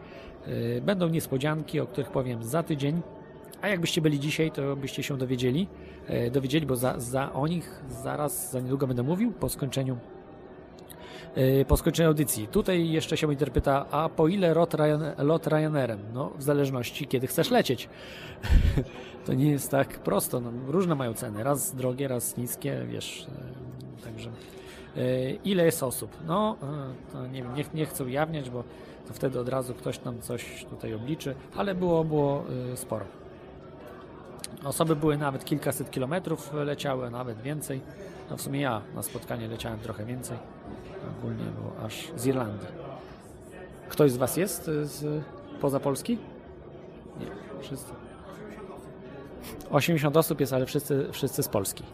E, 0.47 0.81
Będą 0.81 1.09
niespodzianki, 1.09 1.81
o 1.81 1.87
których 1.87 2.11
powiem 2.11 2.45
za 2.45 2.63
tydzień. 2.63 3.03
A 3.63 3.69
jakbyście 3.69 4.01
byli 4.01 4.21
dzisiaj, 4.21 4.51
to 4.51 4.77
byście 4.77 5.03
się 5.03 5.19
dowiedzieli, 5.19 5.69
e, 6.07 6.31
dowiedzieli, 6.31 6.67
bo 6.67 6.77
za, 6.77 7.01
za 7.01 7.33
o 7.33 7.47
nich 7.47 7.83
zaraz, 7.89 8.51
za 8.51 8.61
niedługo 8.61 8.87
będę 8.87 9.03
mówił 9.03 9.33
po 9.33 9.49
skończeniu 9.49 9.95
e, 9.95 10.18
po 11.69 11.77
skończeniu 11.77 12.09
audycji. 12.09 12.49
Tutaj 12.49 12.91
jeszcze 12.91 13.17
się 13.17 13.27
monitor 13.27 13.53
pyta, 13.53 13.87
a 13.91 14.09
po 14.09 14.29
ile 14.29 14.55
lot, 14.55 14.75
Ryan, 14.75 15.03
lot 15.19 15.47
Ryanerem? 15.47 16.01
No, 16.15 16.31
w 16.37 16.43
zależności 16.43 17.07
kiedy 17.07 17.27
chcesz 17.27 17.51
lecieć. 17.51 17.89
to 19.27 19.35
nie 19.35 19.51
jest 19.51 19.71
tak 19.71 19.89
prosto. 19.89 20.41
No, 20.41 20.51
różne 20.67 20.95
mają 20.95 21.15
ceny. 21.15 21.43
Raz 21.43 21.75
drogie, 21.75 22.09
raz 22.09 22.37
niskie, 22.37 22.87
wiesz. 22.89 23.27
e, 24.01 24.05
Także 24.05 24.31
e, 24.97 25.31
ile 25.31 25.65
jest 25.65 25.83
osób? 25.83 26.11
No, 26.27 26.57
nie 27.33 27.43
wiem, 27.43 27.55
nie, 27.55 27.65
nie 27.75 27.87
chcę 27.87 28.05
ujawniać, 28.05 28.51
bo 28.51 28.65
to 29.09 29.15
wtedy 29.15 29.41
od 29.41 29.49
razu 29.49 29.75
ktoś 29.75 30.05
nam 30.05 30.21
coś 30.21 30.67
tutaj 30.71 30.95
obliczy, 30.95 31.35
ale 31.57 31.75
było, 31.75 32.05
było 32.05 32.45
sporo. 32.75 33.05
Osoby 34.65 34.97
były 34.97 35.19
nawet 35.19 35.45
kilkaset 35.45 35.91
kilometrów 35.91 36.55
leciały, 36.55 37.11
nawet 37.11 37.43
więcej. 37.43 37.81
No 38.31 38.37
w 38.37 38.43
sumie 38.43 38.61
ja 38.61 38.83
na 38.95 39.03
spotkanie 39.03 39.49
leciałem 39.49 39.79
trochę 39.79 40.05
więcej. 40.05 40.39
Ogólnie 41.19 41.45
było 41.45 41.87
aż 41.87 42.09
z 42.17 42.27
Irlandii. 42.27 42.69
Ktoś 43.89 44.11
z 44.13 44.17
Was 44.17 44.37
jest 44.37 44.69
y, 44.69 44.87
z, 44.87 45.25
poza 45.61 45.81
Polski? 45.81 46.19
Nie, 47.21 47.27
wszyscy. 47.61 47.93
80 49.71 50.17
osób 50.17 50.41
jest, 50.41 50.53
ale 50.53 50.67
wszyscy, 50.67 51.09
wszyscy 51.13 51.43
z 51.43 51.49
Polski. 51.49 51.85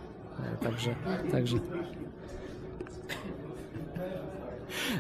E, 0.62 0.64
Także, 0.64 0.94
także. 1.32 1.56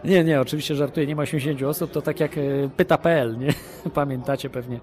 Nie, 0.04 0.24
nie, 0.24 0.40
oczywiście 0.40 0.74
żartuję, 0.74 1.06
nie 1.06 1.16
ma 1.16 1.22
80 1.22 1.62
osób, 1.62 1.90
to 1.90 2.02
tak 2.02 2.20
jak 2.20 2.38
e, 2.38 2.40
pyta.pl, 2.76 3.38
nie? 3.38 3.48
Pamiętacie 3.94 4.50
pewnie, 4.50 4.80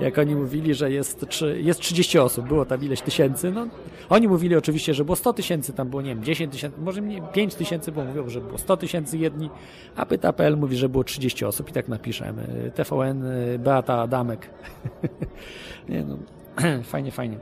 jak 0.00 0.18
oni 0.18 0.34
mówili, 0.34 0.74
że 0.74 0.90
jest, 0.90 1.26
jest 1.56 1.80
30 1.80 2.18
osób, 2.18 2.48
było 2.48 2.64
tam 2.64 2.84
ileś 2.84 3.00
tysięcy, 3.00 3.52
no. 3.52 3.66
Oni 4.08 4.28
mówili 4.28 4.56
oczywiście, 4.56 4.94
że 4.94 5.04
było 5.04 5.16
100 5.16 5.32
tysięcy, 5.32 5.72
tam 5.72 5.88
było, 5.88 6.02
nie 6.02 6.14
wiem, 6.14 6.24
10 6.24 6.52
tysięcy, 6.52 6.80
może 6.80 7.02
nie, 7.02 7.22
5 7.22 7.54
tysięcy, 7.54 7.92
bo 7.92 8.04
mówią, 8.04 8.28
że 8.28 8.40
było 8.40 8.58
100 8.58 8.76
tysięcy 8.76 9.18
jedni, 9.18 9.50
a 9.96 10.06
pyta.pl 10.06 10.56
mówi, 10.56 10.76
że 10.76 10.88
było 10.88 11.04
30 11.04 11.44
osób 11.44 11.70
i 11.70 11.72
tak 11.72 11.88
napiszemy. 11.88 12.70
TVN, 12.74 13.24
e, 13.24 13.58
Beata 13.58 14.00
Adamek. 14.00 14.50
nie 15.88 16.04
no, 16.04 16.16
fajnie, 16.82 17.10
fajnie. 17.10 17.36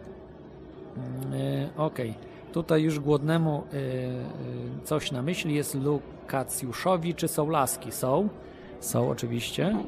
E, 1.33 1.69
Okej. 1.77 2.15
Tutaj 2.53 2.83
już 2.83 3.01
głodnemu 3.01 3.63
coś 4.85 5.13
na 5.13 5.23
myśli 5.23 5.55
jest 5.55 5.75
Lukacjuszowi, 6.31 7.15
czy 7.15 7.29
są 7.29 7.51
laski? 7.51 7.93
Są. 7.93 8.29
Są 8.81 9.11
oczywiście. 9.11 9.77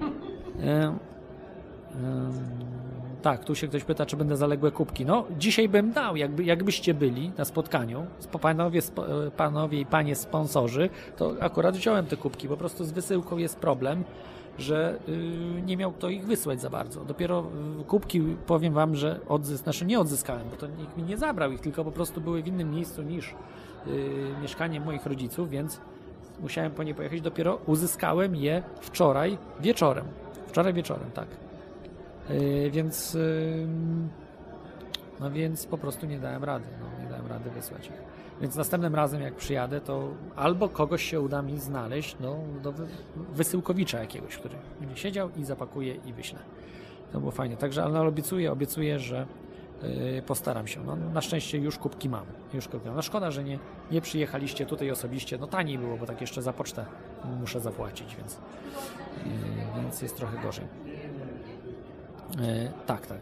Y, 1.93 3.23
tak, 3.23 3.45
tu 3.45 3.55
się 3.55 3.69
ktoś 3.69 3.85
pyta, 3.85 4.07
czy 4.07 4.17
będę 4.17 4.37
zaległe 4.37 4.71
kubki. 4.71 5.05
No, 5.07 5.25
dzisiaj 5.39 5.69
bym 5.69 5.93
dał, 5.93 6.17
jakby, 6.17 6.45
jakbyście 6.45 6.95
byli 6.95 7.33
na 7.39 7.45
spotkaniu, 7.45 8.07
spo- 8.21 8.39
panowie, 8.39 8.81
spo- 8.81 9.31
panowie 9.31 9.81
i 9.81 9.87
panie 9.87 10.15
sponsorzy, 10.17 10.91
to 11.17 11.33
akurat 11.41 11.77
wziąłem 11.77 12.07
te 12.07 12.17
kubki. 12.17 12.49
Po 12.49 12.57
prostu 12.57 12.85
z 12.85 12.93
wysyłką 12.93 13.39
jest 13.39 13.57
problem, 13.59 14.05
że 14.59 14.99
y, 15.09 15.63
nie 15.67 15.77
miał 15.77 15.93
kto 15.93 16.09
ich 16.09 16.27
wysłać 16.27 16.61
za 16.61 16.71
bardzo. 16.71 17.05
Dopiero 17.05 17.45
y, 17.81 17.85
kubki, 17.85 18.21
powiem 18.47 18.75
wam, 18.75 18.97
że 18.97 19.21
odzys- 19.29 19.57
znaczy 19.57 19.85
nie 19.87 20.01
odzyskałem, 20.01 20.43
bo 20.51 20.57
to 20.57 20.67
nikt 20.67 20.97
mi 20.97 21.03
nie 21.03 21.17
zabrał 21.17 21.53
ich, 21.53 21.61
tylko 21.61 21.85
po 21.85 21.93
prostu 21.93 22.21
były 22.21 22.43
w 22.43 22.47
innym 22.47 22.71
miejscu 22.71 23.03
niż 23.03 23.31
y, 23.31 23.35
mieszkanie 24.43 24.81
moich 24.81 25.07
rodziców, 25.07 25.51
więc 25.51 25.81
musiałem 26.43 26.73
po 26.73 26.83
nie 26.83 26.95
pojechać. 26.95 27.21
Dopiero 27.21 27.59
uzyskałem 27.67 28.37
je 28.37 28.63
wczoraj 28.81 29.39
wieczorem. 29.61 30.05
Wczoraj 30.47 30.73
wieczorem, 30.73 31.11
tak. 31.11 31.29
Y, 32.31 32.71
więc 32.71 33.15
y, 33.15 33.67
no 35.21 35.31
więc 35.31 35.67
po 35.67 35.79
prostu 35.79 36.07
nie 36.07 36.19
dałem 36.19 36.45
rady, 36.45 36.67
no, 36.81 37.05
nie 37.05 37.11
dałem 37.11 37.27
rady 37.27 37.51
wysłać 37.51 37.87
ich. 37.87 38.03
Więc 38.41 38.57
następnym 38.57 38.95
razem 38.95 39.23
jak 39.23 39.35
przyjadę, 39.35 39.81
to 39.81 40.09
albo 40.37 40.69
kogoś 40.69 41.03
się 41.03 41.21
uda 41.21 41.43
mi 41.43 41.59
znaleźć, 41.59 42.17
no, 42.21 42.37
do 42.63 42.73
wy, 42.73 42.87
wysyłkowicza 43.35 44.01
jakiegoś, 44.01 44.37
który 44.37 44.55
będzie 44.81 44.97
siedział 44.97 45.31
i 45.37 45.45
zapakuje 45.45 45.95
i 45.95 46.13
wyśle. 46.13 46.39
To 47.13 47.21
było 47.21 47.31
fajnie. 47.31 47.57
Także 47.57 47.85
ale 47.85 48.01
obiecuję, 48.01 48.53
obiecuję, 48.53 48.99
że 48.99 49.27
postaram 50.27 50.67
się. 50.67 50.85
No, 50.85 50.97
na 50.97 51.21
szczęście 51.21 51.59
już 51.59 51.79
kubki 51.79 52.09
mam. 52.09 52.25
Już 52.55 52.69
kubki 52.69 52.87
mam. 52.87 52.97
No 52.97 53.03
szkoda, 53.03 53.31
że 53.31 53.45
nie, 53.45 53.59
nie 53.91 54.01
przyjechaliście 54.01 54.67
tutaj 54.67 54.91
osobiście. 54.91 55.39
No 55.39 55.47
taniej 55.47 55.79
było, 55.79 55.97
bo 55.97 56.07
tak 56.07 56.21
jeszcze 56.21 56.43
za 56.43 56.53
pocztę 56.53 56.87
muszę 57.41 57.61
zapłacić, 57.61 58.17
więc, 58.17 58.35
y, 58.35 58.39
więc 59.77 60.03
jest 60.03 60.17
trochę 60.17 60.43
gorzej. 60.43 60.65
E, 62.41 62.73
tak, 62.87 63.07
tak. 63.07 63.21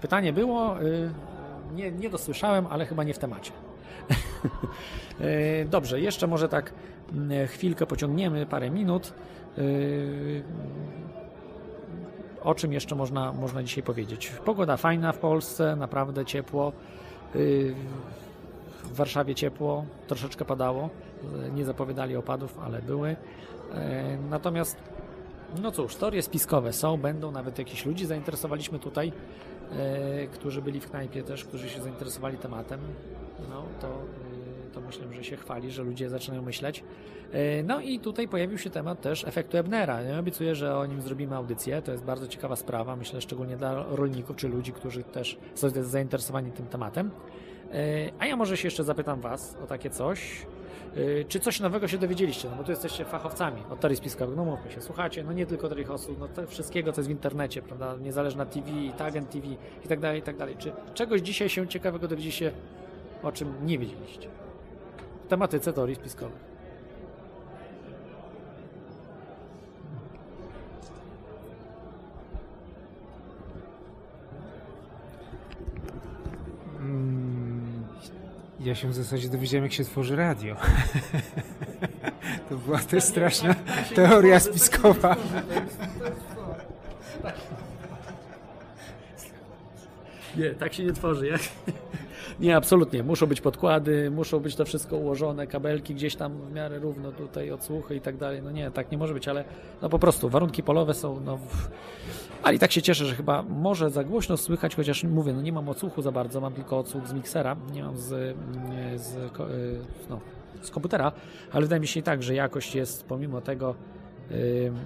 Pytanie 0.00 0.32
było, 0.32 0.76
nie, 1.74 1.92
nie 1.92 2.10
dosłyszałem, 2.10 2.66
ale 2.70 2.86
chyba 2.86 3.04
nie 3.04 3.14
w 3.14 3.18
temacie. 3.18 3.52
Dobrze, 5.70 6.00
jeszcze 6.00 6.26
może 6.26 6.48
tak 6.48 6.72
chwilkę 7.46 7.86
pociągniemy, 7.86 8.46
parę 8.46 8.70
minut. 8.70 9.12
O 12.46 12.54
czym 12.54 12.72
jeszcze 12.72 12.94
można, 12.94 13.32
można 13.32 13.62
dzisiaj 13.62 13.82
powiedzieć? 13.84 14.32
Pogoda 14.44 14.76
fajna 14.76 15.12
w 15.12 15.18
Polsce, 15.18 15.76
naprawdę 15.76 16.24
ciepło. 16.24 16.72
E, 17.34 17.38
W 18.84 18.96
Warszawie 18.96 19.34
ciepło, 19.34 19.84
troszeczkę 20.06 20.44
padało. 20.44 20.90
E, 21.46 21.50
Nie 21.50 21.64
zapowiadali 21.64 22.16
opadów, 22.16 22.58
ale 22.64 22.82
były. 22.82 23.16
E, 23.74 24.18
Natomiast 24.30 24.76
No 25.62 25.72
cóż, 25.72 25.96
teorie 25.96 26.22
spiskowe 26.22 26.72
są, 26.72 26.96
będą, 26.96 27.30
nawet 27.30 27.58
jakichś 27.58 27.86
ludzi 27.86 28.06
zainteresowaliśmy 28.06 28.78
tutaj, 28.78 29.12
którzy 30.32 30.62
byli 30.62 30.80
w 30.80 30.90
knajpie 30.90 31.22
też, 31.22 31.44
którzy 31.44 31.68
się 31.68 31.82
zainteresowali 31.82 32.38
tematem. 32.38 32.80
No 33.50 33.62
to, 33.80 33.88
to 34.76 34.80
myślę, 34.86 35.04
że 35.12 35.24
się 35.24 35.36
chwali, 35.36 35.70
że 35.70 35.82
ludzie 35.82 36.08
zaczynają 36.10 36.42
myśleć. 36.42 36.84
E, 37.32 37.62
no 37.62 37.80
i 37.80 38.00
tutaj 38.00 38.28
pojawił 38.28 38.58
się 38.58 38.70
temat 38.70 39.00
też 39.00 39.24
efektu 39.24 39.56
Ebnera. 39.56 40.02
Ja 40.02 40.18
obiecuję, 40.18 40.54
że 40.54 40.76
o 40.76 40.86
nim 40.86 41.02
zrobimy 41.02 41.36
audycję. 41.36 41.82
To 41.82 41.92
jest 41.92 42.04
bardzo 42.04 42.28
ciekawa 42.28 42.56
sprawa, 42.56 42.96
myślę 42.96 43.20
szczególnie 43.20 43.56
dla 43.56 43.84
rolników 43.90 44.36
czy 44.36 44.48
ludzi, 44.48 44.72
którzy 44.72 45.02
też 45.04 45.38
są 45.54 45.68
zainteresowani 45.70 46.52
tym 46.52 46.66
tematem. 46.66 47.10
E, 47.72 47.74
A 48.18 48.26
ja 48.26 48.36
może 48.36 48.56
się 48.56 48.66
jeszcze 48.66 48.84
zapytam 48.84 49.20
Was 49.20 49.56
o 49.64 49.66
takie 49.66 49.90
coś. 49.90 50.46
E, 51.20 51.24
Czy 51.24 51.40
coś 51.40 51.60
nowego 51.60 51.88
się 51.88 51.98
dowiedzieliście? 51.98 52.48
No 52.50 52.56
bo 52.56 52.64
tu 52.64 52.70
jesteście 52.70 53.04
fachowcami 53.04 53.62
od 53.70 53.80
teorii 53.80 53.96
spiskowych. 53.96 54.36
No 54.36 54.44
mówmy 54.44 54.70
się, 54.70 54.80
słuchacie, 54.80 55.24
no 55.24 55.32
nie 55.32 55.46
tylko 55.46 55.68
teorii 55.68 55.86
osób, 55.86 56.18
no 56.18 56.28
to 56.28 56.46
wszystkiego, 56.46 56.92
co 56.92 57.00
jest 57.00 57.08
w 57.08 57.12
internecie, 57.12 57.62
prawda? 57.62 57.96
Niezależna 58.02 58.46
TV, 58.46 58.68
Tagent 58.98 59.30
TV 59.30 59.46
i 59.84 59.88
tak 59.88 60.00
dalej, 60.00 60.20
i 60.20 60.22
tak 60.22 60.36
dalej. 60.36 60.56
Czy 60.58 60.72
czegoś 60.94 61.20
dzisiaj 61.20 61.48
się 61.48 61.68
ciekawego 61.68 62.08
dowiedzieliście, 62.08 62.52
o 63.22 63.32
czym 63.32 63.66
nie 63.66 63.78
wiedzieliście? 63.78 64.28
W 65.26 65.28
tematyce 65.28 65.72
teorii 65.72 65.96
spiskowych. 65.96 66.38
Mm, 76.80 77.84
Ja 78.60 78.74
się 78.74 78.88
w 78.88 78.94
zasadzie 78.94 79.28
dowiedziałem, 79.28 79.64
jak 79.64 79.72
się 79.72 79.84
tworzy 79.84 80.16
radio. 80.16 80.56
To 82.48 82.56
była 82.56 82.78
też 82.78 83.04
straszna 83.04 83.54
teoria 83.94 84.40
spiskowa. 84.40 85.16
Nie, 90.36 90.50
tak 90.50 90.74
się 90.74 90.84
nie 90.84 90.92
tworzy. 90.92 91.26
Jak... 91.26 91.40
Nie, 92.40 92.56
absolutnie. 92.56 93.02
Muszą 93.02 93.26
być 93.26 93.40
podkłady, 93.40 94.10
muszą 94.10 94.40
być 94.40 94.56
to 94.56 94.64
wszystko 94.64 94.96
ułożone, 94.96 95.46
kabelki 95.46 95.94
gdzieś 95.94 96.16
tam 96.16 96.38
w 96.38 96.52
miarę 96.52 96.78
równo 96.78 97.12
tutaj, 97.12 97.50
odsłuchy 97.50 97.96
i 97.96 98.00
tak 98.00 98.16
dalej. 98.16 98.42
No 98.42 98.50
nie, 98.50 98.70
tak 98.70 98.92
nie 98.92 98.98
może 98.98 99.14
być, 99.14 99.28
ale 99.28 99.44
no 99.82 99.88
po 99.88 99.98
prostu 99.98 100.28
warunki 100.28 100.62
polowe 100.62 100.94
są, 100.94 101.20
no... 101.20 101.38
Ale 102.42 102.54
i 102.54 102.58
tak 102.58 102.72
się 102.72 102.82
cieszę, 102.82 103.04
że 103.06 103.14
chyba 103.14 103.42
może 103.42 103.90
za 103.90 104.04
głośno 104.04 104.36
słychać, 104.36 104.76
chociaż 104.76 105.04
mówię, 105.04 105.32
no 105.32 105.42
nie 105.42 105.52
mam 105.52 105.68
odsłuchu 105.68 106.02
za 106.02 106.12
bardzo, 106.12 106.40
mam 106.40 106.52
tylko 106.52 106.78
odsłuch 106.78 107.06
z 107.06 107.12
miksera, 107.12 107.56
nie 107.72 107.82
mam 107.82 107.96
z, 107.96 108.36
z, 108.96 109.16
y, 109.16 109.28
no, 110.10 110.20
z 110.62 110.70
komputera, 110.70 111.12
ale 111.52 111.62
wydaje 111.62 111.80
mi 111.80 111.86
się 111.86 112.00
i 112.00 112.02
tak, 112.02 112.22
że 112.22 112.34
jakość 112.34 112.74
jest 112.74 113.06
pomimo 113.06 113.40
tego 113.40 113.74
ym, 114.30 114.76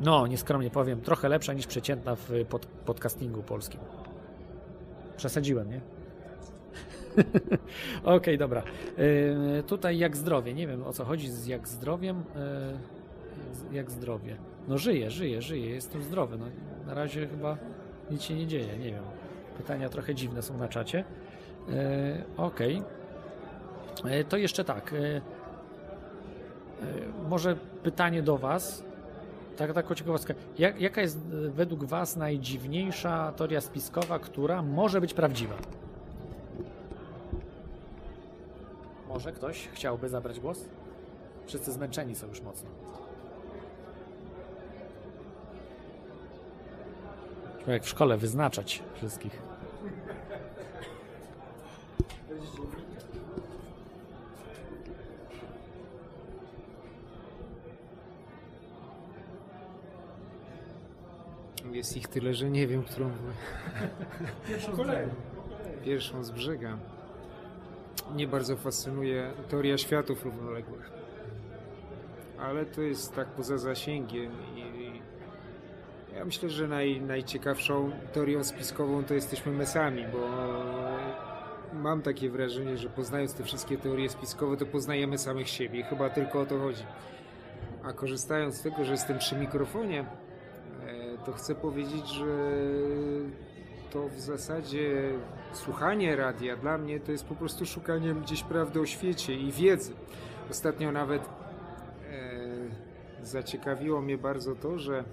no, 0.00 0.26
nieskromnie 0.26 0.70
powiem, 0.70 1.00
trochę 1.00 1.28
lepsza 1.28 1.52
niż 1.52 1.66
przeciętna 1.66 2.16
w 2.16 2.30
pod, 2.48 2.66
podcastingu 2.66 3.42
polskim. 3.42 3.80
Przesadziłem, 5.16 5.70
nie? 5.70 5.93
Okej, 8.04 8.38
dobra. 8.38 8.62
Yy, 8.98 9.62
tutaj 9.62 9.98
jak 9.98 10.16
zdrowie. 10.16 10.54
Nie 10.54 10.66
wiem 10.66 10.82
o 10.82 10.92
co 10.92 11.04
chodzi 11.04 11.30
z 11.30 11.46
jak 11.46 11.68
zdrowiem. 11.68 12.24
Yy, 13.70 13.76
jak 13.76 13.90
zdrowie. 13.90 14.36
No 14.68 14.78
żyję, 14.78 15.10
żyję, 15.10 15.42
żyję. 15.42 15.70
Jestem 15.70 16.02
zdrowy. 16.02 16.38
No, 16.38 16.46
na 16.86 16.94
razie 16.94 17.26
chyba 17.28 17.56
nic 18.10 18.22
się 18.22 18.34
nie 18.34 18.46
dzieje. 18.46 18.78
Nie 18.78 18.90
wiem. 18.90 19.02
Pytania 19.56 19.88
trochę 19.88 20.14
dziwne 20.14 20.42
są 20.42 20.58
na 20.58 20.68
czacie. 20.68 21.04
Yy, 21.68 21.74
Okej. 22.36 22.82
Yy, 24.04 24.24
To 24.24 24.36
jeszcze 24.36 24.64
tak. 24.64 24.94
Może 27.28 27.56
pytanie 27.82 28.22
do 28.22 28.38
Was. 28.38 28.84
Tak, 29.56 29.72
taką 29.72 29.94
ciekawostkę. 29.94 30.34
Jak, 30.58 30.80
jaka 30.80 31.00
jest 31.00 31.18
według 31.28 31.84
Was 31.84 32.16
najdziwniejsza 32.16 33.32
teoria 33.32 33.60
spiskowa, 33.60 34.18
która 34.18 34.62
może 34.62 35.00
być 35.00 35.14
prawdziwa? 35.14 35.54
Może 39.14 39.32
ktoś 39.32 39.68
chciałby 39.72 40.08
zabrać 40.08 40.40
głos? 40.40 40.64
Wszyscy 41.46 41.72
zmęczeni 41.72 42.14
są 42.14 42.26
już 42.26 42.40
mocno. 42.40 42.70
Trzeba 47.58 47.72
jak 47.72 47.84
w 47.84 47.88
szkole 47.88 48.16
wyznaczać 48.16 48.82
wszystkich. 48.94 49.42
Jest 61.72 61.96
ich 61.96 62.08
tyle, 62.08 62.34
że 62.34 62.50
nie 62.50 62.66
wiem, 62.66 62.82
którą. 62.82 63.10
Pierwszą 65.84 66.24
z 66.24 66.30
brzega. 66.30 66.78
Mnie 68.12 68.28
bardzo 68.28 68.56
fascynuje 68.56 69.30
teoria 69.48 69.78
światów 69.78 70.24
równoległych. 70.24 70.90
Ale 72.38 72.66
to 72.66 72.82
jest 72.82 73.14
tak 73.14 73.28
poza 73.28 73.58
zasięgiem 73.58 74.32
i 74.56 75.00
ja 76.14 76.24
myślę, 76.24 76.50
że 76.50 76.68
naj, 76.68 77.00
najciekawszą 77.00 77.90
teorią 78.12 78.44
spiskową 78.44 79.04
to 79.04 79.14
jesteśmy 79.14 79.52
mesami, 79.52 80.04
bo 80.12 80.18
mam 81.72 82.02
takie 82.02 82.30
wrażenie, 82.30 82.76
że 82.76 82.88
poznając 82.88 83.34
te 83.34 83.44
wszystkie 83.44 83.78
teorie 83.78 84.08
spiskowe, 84.08 84.56
to 84.56 84.66
poznajemy 84.66 85.18
samych 85.18 85.48
siebie. 85.48 85.82
Chyba 85.82 86.10
tylko 86.10 86.40
o 86.40 86.46
to 86.46 86.58
chodzi. 86.58 86.84
A 87.84 87.92
korzystając 87.92 88.54
z 88.54 88.62
tego, 88.62 88.84
że 88.84 88.92
jestem 88.92 89.18
przy 89.18 89.36
mikrofonie, 89.36 90.00
e, 90.00 90.06
to 91.26 91.32
chcę 91.32 91.54
powiedzieć, 91.54 92.08
że 92.08 92.26
to 93.90 94.08
w 94.08 94.20
zasadzie 94.20 95.12
słuchanie 95.56 96.16
radia 96.16 96.56
dla 96.56 96.78
mnie 96.78 97.00
to 97.00 97.12
jest 97.12 97.24
po 97.24 97.34
prostu 97.34 97.66
szukaniem 97.66 98.20
gdzieś 98.20 98.42
prawdy 98.42 98.80
o 98.80 98.86
świecie 98.86 99.34
i 99.34 99.52
wiedzy. 99.52 99.92
Ostatnio 100.50 100.92
nawet 100.92 101.22
e, 101.22 101.26
zaciekawiło 103.22 104.00
mnie 104.00 104.18
bardzo 104.18 104.54
to, 104.54 104.78
że 104.78 105.04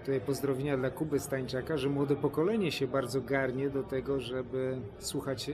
tutaj 0.00 0.20
pozdrowienia 0.20 0.76
dla 0.76 0.90
Kuby 0.90 1.20
Stańczaka, 1.20 1.76
że 1.76 1.88
młode 1.88 2.16
pokolenie 2.16 2.72
się 2.72 2.86
bardzo 2.86 3.20
garnie 3.20 3.70
do 3.70 3.82
tego, 3.82 4.20
żeby 4.20 4.78
słuchać 4.98 5.50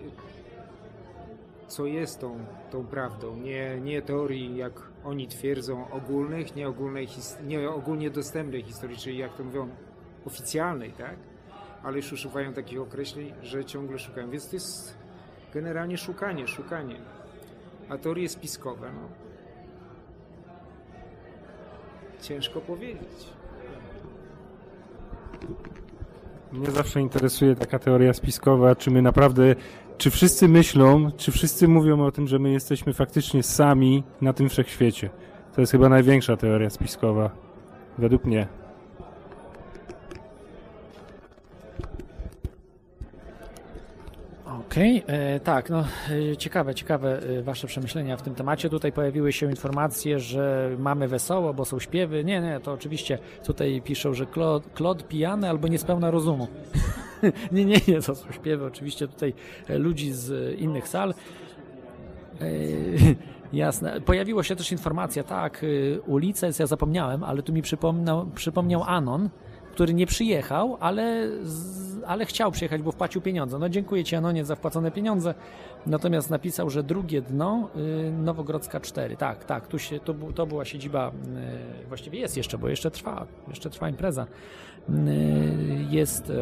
co 1.69 1.87
jest 1.87 2.21
tą, 2.21 2.39
tą 2.71 2.87
prawdą. 2.87 3.37
Nie, 3.37 3.81
nie 3.81 4.03
teorii, 4.03 4.57
jak 4.57 4.73
oni 5.05 5.29
twierdzą, 5.29 5.91
ogólnych, 5.91 6.57
nie, 6.57 6.69
ogólnej, 6.69 7.09
nie 7.47 7.71
ogólnie 7.71 8.11
dostępnej 8.11 8.63
historii, 8.63 8.97
czyli 8.97 9.19
jak 9.19 9.35
to 9.35 9.45
mówią, 9.45 9.69
oficjalnej, 10.27 10.93
tak? 10.93 11.17
Ale 11.83 11.97
już 11.97 12.13
używają 12.13 12.53
takich 12.53 12.81
określeń, 12.81 13.33
że 13.43 13.65
ciągle 13.65 13.99
szukają. 13.99 14.31
Więc 14.31 14.51
to 14.51 14.57
jest 14.57 14.97
generalnie 15.55 15.99
szukanie, 15.99 16.49
szukanie. 16.49 16.97
A 17.89 17.99
teorie 17.99 18.29
spiskowe, 18.29 18.93
no. 18.93 19.09
Ciężko 22.23 22.61
powiedzieć. 22.61 23.37
Mnie 26.53 26.71
zawsze 26.71 27.01
interesuje 27.01 27.57
taka 27.57 27.79
teoria 27.79 28.13
spiskowa, 28.13 28.77
czy 28.77 28.91
my 28.91 29.03
naprawdę, 29.03 29.55
czy 29.99 30.11
wszyscy 30.11 30.49
myślą, 30.49 31.11
czy 31.17 31.33
wszyscy 31.33 31.69
mówią 31.69 32.05
o 32.05 32.13
tym, 32.13 32.27
że 32.27 32.39
my 32.39 32.51
jesteśmy 32.51 32.93
faktycznie 32.93 33.43
sami 33.43 34.05
na 34.21 34.33
tym 34.33 34.49
wszechświecie. 34.49 35.11
To 35.55 35.61
jest 35.61 35.73
chyba 35.73 35.89
największa 35.89 36.37
teoria 36.37 36.71
spiskowa, 36.71 37.31
według 37.99 38.25
mnie. 38.25 38.47
Okej, 44.77 45.03
e, 45.07 45.41
tak, 45.41 45.71
no 45.71 45.85
e, 46.33 46.37
ciekawe, 46.37 46.75
ciekawe 46.75 47.23
e, 47.23 47.43
wasze 47.43 47.67
przemyślenia 47.67 48.17
w 48.17 48.23
tym 48.23 48.35
temacie. 48.35 48.71
Tutaj 48.71 48.93
pojawiły 48.93 49.33
się 49.33 49.51
informacje, 49.51 50.21
że 50.21 50.71
mamy 50.79 51.09
wesoło, 51.09 51.55
bo 51.55 51.65
są 51.65 51.79
śpiewy. 51.79 52.25
Nie, 52.25 52.41
nie, 52.41 52.61
to 52.61 52.73
oczywiście 52.73 53.19
tutaj 53.45 53.83
piszą, 53.85 54.15
że 54.15 54.27
Claude, 54.27 54.69
Claude 54.77 55.05
pijany 55.05 55.49
albo 55.49 55.69
niespełna 55.69 56.11
rozumu. 56.11 56.49
nie, 57.53 57.65
nie, 57.65 57.77
nie, 57.89 58.03
to 58.03 58.15
są 58.15 58.33
śpiewy 58.33 58.67
oczywiście 58.67 59.09
tutaj 59.09 59.35
ludzi 59.69 60.13
z 60.13 60.59
innych 60.61 60.89
sal. 60.89 61.15
Jasne. 63.53 64.01
Pojawiła 64.01 64.43
się 64.43 64.57
też 64.57 64.73
informacja, 64.73 65.23
tak, 65.25 65.65
ulica, 66.07 66.47
ja 66.59 66.67
zapomniałem, 66.67 67.25
ale 67.25 67.43
tu 67.43 67.53
mi 67.53 67.63
przypomniał, 67.63 68.27
przypomniał 68.35 68.83
Anon, 68.87 69.31
który 69.77 69.95
nie 69.95 70.07
przyjechał, 70.07 70.77
ale, 70.81 71.29
ale 72.07 72.27
chciał 72.27 72.53
przyjechać, 72.53 72.83
bo 72.83 72.93
wpłacił 72.93 73.21
pieniądze. 73.21 73.59
No 73.59 73.69
dziękuję 73.69 74.05
Ci 74.05 74.17
Anonie 74.17 74.45
za 74.45 74.57
wpłacone 74.57 74.91
pieniądze. 74.91 75.35
Natomiast 75.87 76.31
napisał, 76.31 76.71
że 76.71 76.83
drugie 76.83 77.23
dno 77.23 77.69
y, 77.77 78.13
Nowogrodzka 78.13 78.81
4. 78.81 79.17
Tak, 79.17 79.45
tak, 79.45 79.67
tu 79.69 79.79
się, 79.79 80.01
to, 80.01 80.15
to 80.35 80.47
była 80.47 80.65
siedziba, 80.65 81.13
y, 81.85 81.89
właściwie 81.89 82.19
jest 82.19 82.37
jeszcze, 82.37 82.59
bo 82.59 82.69
jeszcze 82.69 82.91
trwa, 82.91 83.27
jeszcze 83.49 83.71
trwa 83.71 83.89
impreza. 83.89 84.27
Y, 84.89 85.87
Jest 85.91 86.33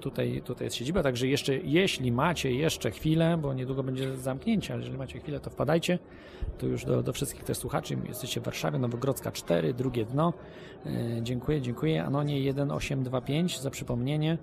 Tutaj, 0.00 0.42
tutaj 0.44 0.66
jest 0.66 0.76
siedziba, 0.76 1.02
także 1.02 1.26
jeszcze, 1.26 1.56
jeśli 1.56 2.12
macie 2.12 2.52
jeszcze 2.52 2.90
chwilę, 2.90 3.38
bo 3.42 3.54
niedługo 3.54 3.82
będzie 3.82 4.16
zamknięcie, 4.16 4.72
ale 4.72 4.80
jeżeli 4.80 4.98
macie 4.98 5.20
chwilę, 5.20 5.40
to 5.40 5.50
wpadajcie. 5.50 5.98
To 6.58 6.66
już 6.66 6.84
do, 6.84 7.02
do 7.02 7.12
wszystkich 7.12 7.44
też 7.44 7.58
słuchaczy. 7.58 7.96
Jesteście 8.08 8.40
w 8.40 8.44
Warszawie, 8.44 8.78
Nowogrodzka 8.78 9.32
4, 9.32 9.74
drugie 9.74 10.04
dno. 10.04 10.32
Y, 10.86 10.90
Dziękuję, 11.22 11.60
dziękuję. 11.60 12.04
Anonie 12.04 12.34
1825 12.52 13.60
za 13.60 13.70
przypomnienie. 13.70 14.38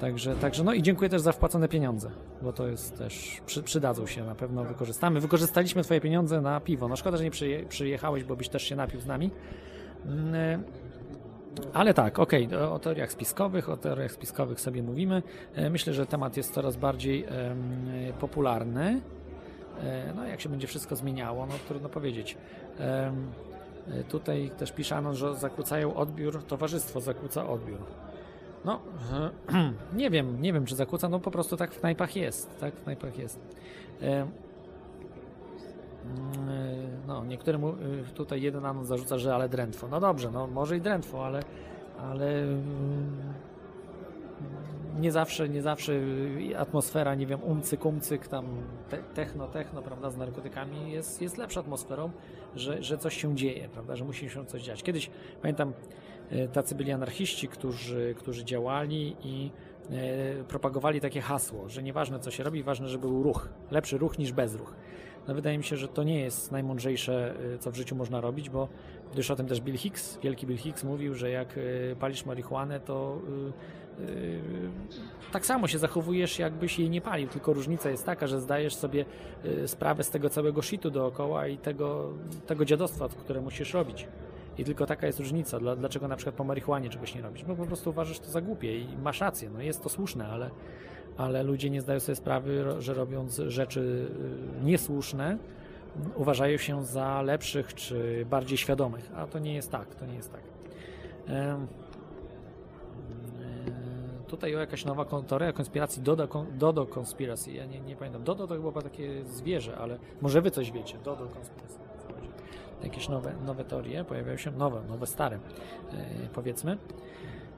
Także, 0.00 0.36
także, 0.36 0.64
no 0.64 0.72
i 0.72 0.82
dziękuję 0.82 1.10
też 1.10 1.20
za 1.20 1.32
wpłacone 1.32 1.68
pieniądze, 1.68 2.10
bo 2.42 2.52
to 2.52 2.68
jest 2.68 2.98
też, 2.98 3.40
przy, 3.46 3.62
przydadzą 3.62 4.06
się, 4.06 4.24
na 4.24 4.34
pewno 4.34 4.64
wykorzystamy. 4.64 5.20
Wykorzystaliśmy 5.20 5.82
Twoje 5.82 6.00
pieniądze 6.00 6.40
na 6.40 6.60
piwo. 6.60 6.88
No 6.88 6.96
szkoda, 6.96 7.16
że 7.16 7.24
nie 7.24 7.30
przyje, 7.30 7.66
przyjechałeś, 7.66 8.24
bo 8.24 8.36
byś 8.36 8.48
też 8.48 8.62
się 8.62 8.76
napił 8.76 9.00
z 9.00 9.06
nami. 9.06 9.30
Ale 11.72 11.94
tak, 11.94 12.18
okej, 12.18 12.48
o- 12.56 12.74
o 12.74 12.78
teoriach 12.78 13.12
spiskowych, 13.12 13.68
o 13.68 13.76
teoriach 13.76 14.12
spiskowych 14.12 14.60
sobie 14.60 14.82
mówimy. 14.82 15.22
E, 15.54 15.70
Myślę, 15.70 15.92
że 15.92 16.06
temat 16.06 16.36
jest 16.36 16.54
coraz 16.54 16.76
bardziej 16.76 17.26
popularny. 18.20 19.00
E, 19.82 20.12
No, 20.16 20.26
jak 20.26 20.40
się 20.40 20.48
będzie 20.48 20.66
wszystko 20.66 20.96
zmieniało, 20.96 21.46
no 21.46 21.54
trudno 21.68 21.88
powiedzieć. 21.88 22.36
E, 22.80 23.12
Tutaj 24.08 24.50
też 24.58 24.72
pisze 24.72 24.96
Anon, 24.96 25.14
że 25.14 25.34
zakłócają 25.34 25.94
odbiór, 25.96 26.42
towarzystwo 26.44 27.00
zakłóca 27.00 27.48
odbiór. 27.48 27.78
No, 28.64 28.80
nie 29.96 30.10
wiem, 30.10 30.42
nie 30.42 30.52
wiem, 30.52 30.66
czy 30.66 30.76
zakłóca, 30.76 31.08
no 31.08 31.20
po 31.20 31.30
prostu 31.30 31.56
tak 31.56 31.74
w 31.74 31.80
knajpach 31.80 32.16
jest, 32.16 32.60
tak 32.60 32.74
w 32.74 32.82
knajpach 32.82 33.18
jest. 33.18 33.38
No, 37.06 37.24
niektórym 37.24 37.62
tutaj 38.14 38.42
jeden 38.42 38.66
anon 38.66 38.84
zarzuca, 38.84 39.18
że 39.18 39.34
ale 39.34 39.48
drętwo. 39.48 39.88
No 39.88 40.00
dobrze, 40.00 40.30
no 40.30 40.46
może 40.46 40.76
i 40.76 40.80
drętwo, 40.80 41.26
ale, 41.26 41.40
ale 41.98 42.42
mm, 42.42 43.34
nie 45.00 45.12
zawsze, 45.12 45.48
nie 45.48 45.62
zawsze 45.62 45.92
atmosfera, 46.58 47.14
nie 47.14 47.26
wiem, 47.26 47.42
umcyk, 47.42 47.84
umcyk, 47.84 48.28
tam 48.28 48.46
te, 48.88 48.98
techno, 48.98 49.48
techno, 49.48 49.82
prawda, 49.82 50.10
z 50.10 50.16
narkotykami 50.16 50.92
jest, 50.92 51.22
jest 51.22 51.38
lepsza 51.38 51.60
atmosferą, 51.60 52.10
że, 52.56 52.82
że 52.82 52.98
coś 52.98 53.16
się 53.16 53.34
dzieje, 53.34 53.68
prawda, 53.68 53.96
że 53.96 54.04
musi 54.04 54.30
się 54.30 54.46
coś 54.46 54.62
dziać. 54.62 54.82
Kiedyś, 54.82 55.10
pamiętam, 55.42 55.72
y, 56.32 56.48
tacy 56.52 56.74
byli 56.74 56.92
anarchiści, 56.92 57.48
którzy, 57.48 58.14
którzy 58.18 58.44
działali 58.44 59.16
i 59.24 59.50
y, 60.40 60.44
propagowali 60.44 61.00
takie 61.00 61.20
hasło, 61.20 61.68
że 61.68 61.82
nieważne 61.82 62.20
co 62.20 62.30
się 62.30 62.42
robi, 62.42 62.62
ważne, 62.62 62.88
żeby 62.88 63.08
był 63.08 63.22
ruch. 63.22 63.48
Lepszy 63.70 63.98
ruch 63.98 64.18
niż 64.18 64.32
bezruch. 64.32 64.74
No 65.28 65.34
wydaje 65.34 65.58
mi 65.58 65.64
się, 65.64 65.76
że 65.76 65.88
to 65.88 66.02
nie 66.02 66.20
jest 66.20 66.52
najmądrzejsze, 66.52 67.34
y, 67.54 67.58
co 67.58 67.70
w 67.70 67.76
życiu 67.76 67.96
można 67.96 68.20
robić, 68.20 68.50
bo 68.50 68.68
gdyż 69.12 69.30
o 69.30 69.36
tym 69.36 69.46
też 69.46 69.60
Bill 69.60 69.76
Hicks, 69.76 70.18
wielki 70.22 70.46
Bill 70.46 70.58
Hicks 70.58 70.84
mówił, 70.84 71.14
że 71.14 71.30
jak 71.30 71.56
y, 71.56 71.96
palisz 72.00 72.26
marihuanę, 72.26 72.80
to 72.80 73.18
y, 73.28 73.76
tak 75.32 75.46
samo 75.46 75.68
się 75.68 75.78
zachowujesz, 75.78 76.38
jakbyś 76.38 76.78
jej 76.78 76.90
nie 76.90 77.00
palił, 77.00 77.28
tylko 77.28 77.52
różnica 77.52 77.90
jest 77.90 78.06
taka, 78.06 78.26
że 78.26 78.40
zdajesz 78.40 78.74
sobie 78.74 79.04
sprawę 79.66 80.04
z 80.04 80.10
tego 80.10 80.30
całego 80.30 80.62
shitu 80.62 80.90
dookoła 80.90 81.46
i 81.46 81.58
tego, 81.58 82.12
tego 82.46 82.64
dziadostwa, 82.64 83.08
które 83.08 83.40
musisz 83.40 83.74
robić. 83.74 84.08
I 84.58 84.64
tylko 84.64 84.86
taka 84.86 85.06
jest 85.06 85.18
różnica, 85.18 85.58
dla, 85.58 85.76
dlaczego 85.76 86.08
na 86.08 86.16
przykład 86.16 86.34
po 86.34 86.44
marihuanie 86.44 86.90
czegoś 86.90 87.14
nie 87.14 87.22
robisz. 87.22 87.44
Bo 87.44 87.56
po 87.56 87.66
prostu 87.66 87.90
uważasz 87.90 88.18
to 88.18 88.30
za 88.30 88.40
głupie 88.40 88.78
i 88.78 88.86
masz 89.02 89.20
rację, 89.20 89.50
no 89.50 89.60
jest 89.60 89.82
to 89.82 89.88
słuszne, 89.88 90.28
ale, 90.28 90.50
ale 91.16 91.42
ludzie 91.42 91.70
nie 91.70 91.80
zdają 91.80 92.00
sobie 92.00 92.16
sprawy, 92.16 92.64
że 92.78 92.94
robiąc 92.94 93.42
rzeczy 93.46 94.08
y, 94.60 94.64
niesłuszne, 94.64 95.38
uważają 96.14 96.56
się 96.56 96.84
za 96.84 97.22
lepszych 97.22 97.74
czy 97.74 98.26
bardziej 98.30 98.58
świadomych, 98.58 99.10
a 99.14 99.26
to 99.26 99.38
nie 99.38 99.54
jest 99.54 99.70
tak, 99.70 99.94
to 99.94 100.06
nie 100.06 100.14
jest 100.14 100.32
tak. 100.32 100.42
E, 101.28 101.66
Tutaj 104.26 104.52
jakaś 104.52 104.84
nowa 104.84 105.04
teoria 105.04 105.52
konspiracji, 105.52 106.02
Dodo, 106.02 106.46
Dodo 106.58 106.86
Conspiracy, 106.98 107.52
ja 107.52 107.66
nie, 107.66 107.80
nie 107.80 107.96
pamiętam. 107.96 108.24
Dodo 108.24 108.46
to 108.46 108.54
chyba 108.54 108.82
takie 108.82 109.24
zwierzę, 109.24 109.76
ale 109.76 109.98
może 110.20 110.42
wy 110.42 110.50
coś 110.50 110.72
wiecie. 110.72 110.98
Dodo 111.04 111.24
Conspiracy. 111.24 111.78
Jakieś 112.82 113.08
nowe, 113.08 113.32
nowe 113.46 113.64
teorie 113.64 114.04
pojawiają 114.04 114.36
się, 114.36 114.50
nowe, 114.50 114.82
nowe, 114.88 115.06
stare, 115.06 115.36
e, 115.36 116.04
powiedzmy. 116.32 116.78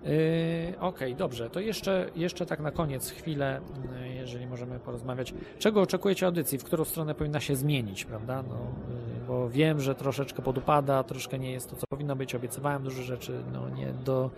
Yy, 0.09 0.81
Okej, 0.81 1.14
dobrze. 1.16 1.51
To 1.51 1.61
jeszcze, 1.61 2.11
jeszcze 2.16 2.47
tak 2.47 2.61
na 2.61 2.71
koniec 2.71 3.11
chwilę, 3.11 3.61
yy, 4.01 4.09
jeżeli 4.09 4.47
możemy 4.47 4.79
porozmawiać. 4.79 5.35
Czego 5.59 5.83
oczekujecie 5.83 6.27
audycji? 6.27 6.59
W 6.59 6.64
którą 6.64 6.85
stronę 6.85 7.14
powinna 7.14 7.40
się 7.40 7.57
zmienić, 7.57 8.05
prawda? 8.05 8.42
No, 8.49 8.55
yy, 8.55 9.27
bo 9.27 9.51
wiem, 9.51 9.81
że 9.81 9.94
troszeczkę 9.94 10.42
podupada, 10.42 11.05
troszkę 11.05 11.38
nie 11.38 11.53
jest 11.53 11.71
to, 11.71 11.77
co 11.77 11.87
powinno 11.87 12.16
być. 12.16 12.35
Obiecywałem 12.35 12.83
dużo 12.83 13.03
rzeczy, 13.03 13.42
no 13.53 13.68
nie, 13.71 13.87
do, 14.05 14.31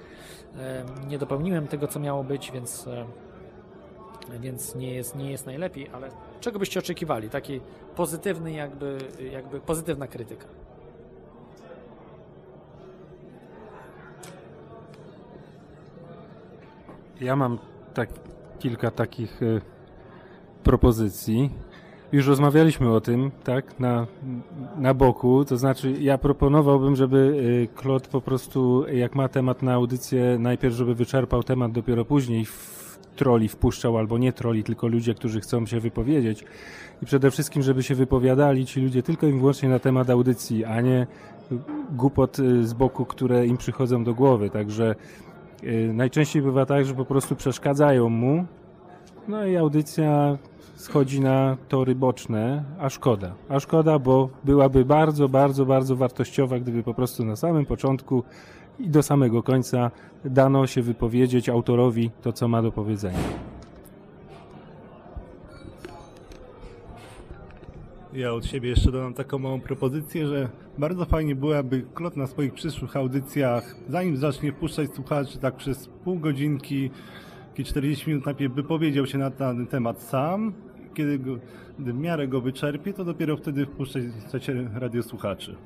nie 1.09 1.19
dopełniłem 1.19 1.67
tego, 1.67 1.87
co 1.89 2.01
miało 2.01 2.25
być, 2.25 2.53
więc, 2.53 2.89
więc 4.41 4.75
nie, 4.75 4.95
jest, 4.95 5.17
nie 5.17 5.31
jest 5.31 5.47
najlepiej, 5.47 5.89
ale 5.93 6.09
czego 6.41 6.59
byście 6.59 6.81
oczekiwali? 6.81 7.31
Taki 7.31 7.61
pozytywny 7.97 8.53
jakby, 8.53 8.99
jakby 9.33 9.61
pozytywna 9.61 10.09
krytyka. 10.09 10.47
Ja 17.21 17.37
mam 17.37 17.59
tak, 17.95 18.09
kilka 18.59 18.91
takich 18.91 19.43
e, 19.43 19.61
propozycji. 20.63 21.51
Już 22.13 22.27
rozmawialiśmy 22.27 22.93
o 22.93 23.01
tym, 23.01 23.31
tak, 23.45 23.81
na, 23.81 24.07
na 24.77 24.95
boku. 24.95 25.45
To 25.45 25.57
znaczy, 25.57 25.93
ja 26.01 26.19
proponowałbym, 26.19 26.97
żeby 26.97 27.43
e, 27.65 27.75
Klot 27.81 28.09
po 28.09 28.21
prostu, 28.21 28.85
jak 28.89 29.15
ma 29.15 29.29
temat 29.29 29.63
na 29.63 29.73
audycję, 29.73 30.37
najpierw, 30.39 30.75
żeby 30.75 30.95
wyczerpał 30.95 31.43
temat, 31.43 31.73
dopiero 31.73 32.05
później 32.05 32.45
w 32.45 32.99
troli 33.17 33.49
wpuszczał, 33.49 33.99
albo 33.99 34.19
nie 34.19 34.33
troli, 34.33 34.65
tylko 34.65 34.89
ludzie, 34.89 35.15
którzy 35.15 35.41
chcą 35.41 35.67
się 35.67 35.81
wypowiedzieć. 35.81 36.45
I 37.03 37.07
przede 37.07 37.31
wszystkim, 37.31 37.63
żeby 37.63 37.83
się 37.83 37.95
wypowiadali 37.95 38.67
ci 38.67 38.81
ludzie 38.81 39.03
tylko 39.03 39.27
i 39.27 39.33
wyłącznie 39.33 39.69
na 39.69 39.79
temat 39.79 40.11
audycji, 40.11 40.65
a 40.65 40.81
nie 40.81 41.07
głupot 41.91 42.39
e, 42.41 42.65
z 42.65 42.73
boku, 42.73 43.05
które 43.05 43.47
im 43.47 43.57
przychodzą 43.57 44.05
do 44.05 44.15
głowy. 44.15 44.51
Także 44.51 44.95
Najczęściej 45.93 46.43
bywa 46.43 46.67
tak, 46.67 46.85
że 46.85 46.95
po 46.95 47.05
prostu 47.05 47.37
przeszkadzają 47.37 48.09
mu, 48.09 48.45
no 49.29 49.47
i 49.47 49.57
audycja 49.57 50.39
schodzi 50.75 51.21
na 51.21 51.57
tory 51.69 51.95
boczne, 51.95 52.65
a 52.79 52.89
szkoda. 52.89 53.35
A 53.49 53.61
szkoda, 53.61 53.99
bo 53.99 54.29
byłaby 54.45 54.85
bardzo, 54.85 55.29
bardzo, 55.29 55.67
bardzo 55.67 55.97
wartościowa, 55.97 56.59
gdyby 56.59 56.83
po 56.83 56.95
prostu 56.95 57.25
na 57.25 57.37
samym 57.37 57.67
początku 57.67 58.25
i 58.79 58.89
do 58.89 59.03
samego 59.03 59.43
końca 59.43 59.91
dano 60.25 60.67
się 60.67 60.83
wypowiedzieć 60.83 61.49
autorowi 61.49 62.11
to, 62.23 62.33
co 62.33 62.49
ma 62.49 62.63
do 62.63 62.73
powiedzenia. 62.73 63.50
Ja 68.13 68.33
od 68.33 68.47
siebie 68.47 68.69
jeszcze 68.69 68.93
dodam 68.93 69.15
taką 69.15 69.39
małą 69.39 69.61
propozycję, 69.61 70.27
że 70.27 70.49
bardzo 70.79 71.05
fajnie 71.05 71.37
byłaby 71.37 71.87
Klot 71.95 72.17
na 72.17 72.27
swoich 72.27 72.55
przyszłych 72.55 72.97
audycjach, 72.97 73.77
zanim 73.89 74.17
zacznie 74.17 74.53
wpuszczać 74.53 74.95
słuchaczy, 74.95 75.39
tak 75.39 75.57
przez 75.57 75.89
pół 75.89 76.19
godzinki, 76.19 76.91
jakieś 77.49 77.69
40 77.69 78.11
minut 78.11 78.27
najpierw 78.27 78.55
wypowiedział 78.55 79.07
się 79.07 79.19
na 79.19 79.31
ten 79.31 79.67
temat 79.67 80.03
sam, 80.03 80.53
kiedy 80.95 81.19
go, 81.19 81.39
w 81.79 81.95
miarę 81.95 82.29
go 82.29 82.41
wyczerpie, 82.41 82.93
to 82.93 83.05
dopiero 83.05 83.37
wtedy 83.37 83.67
wpuszczać 83.67 84.51
radiosłuchaczy. 84.75 85.57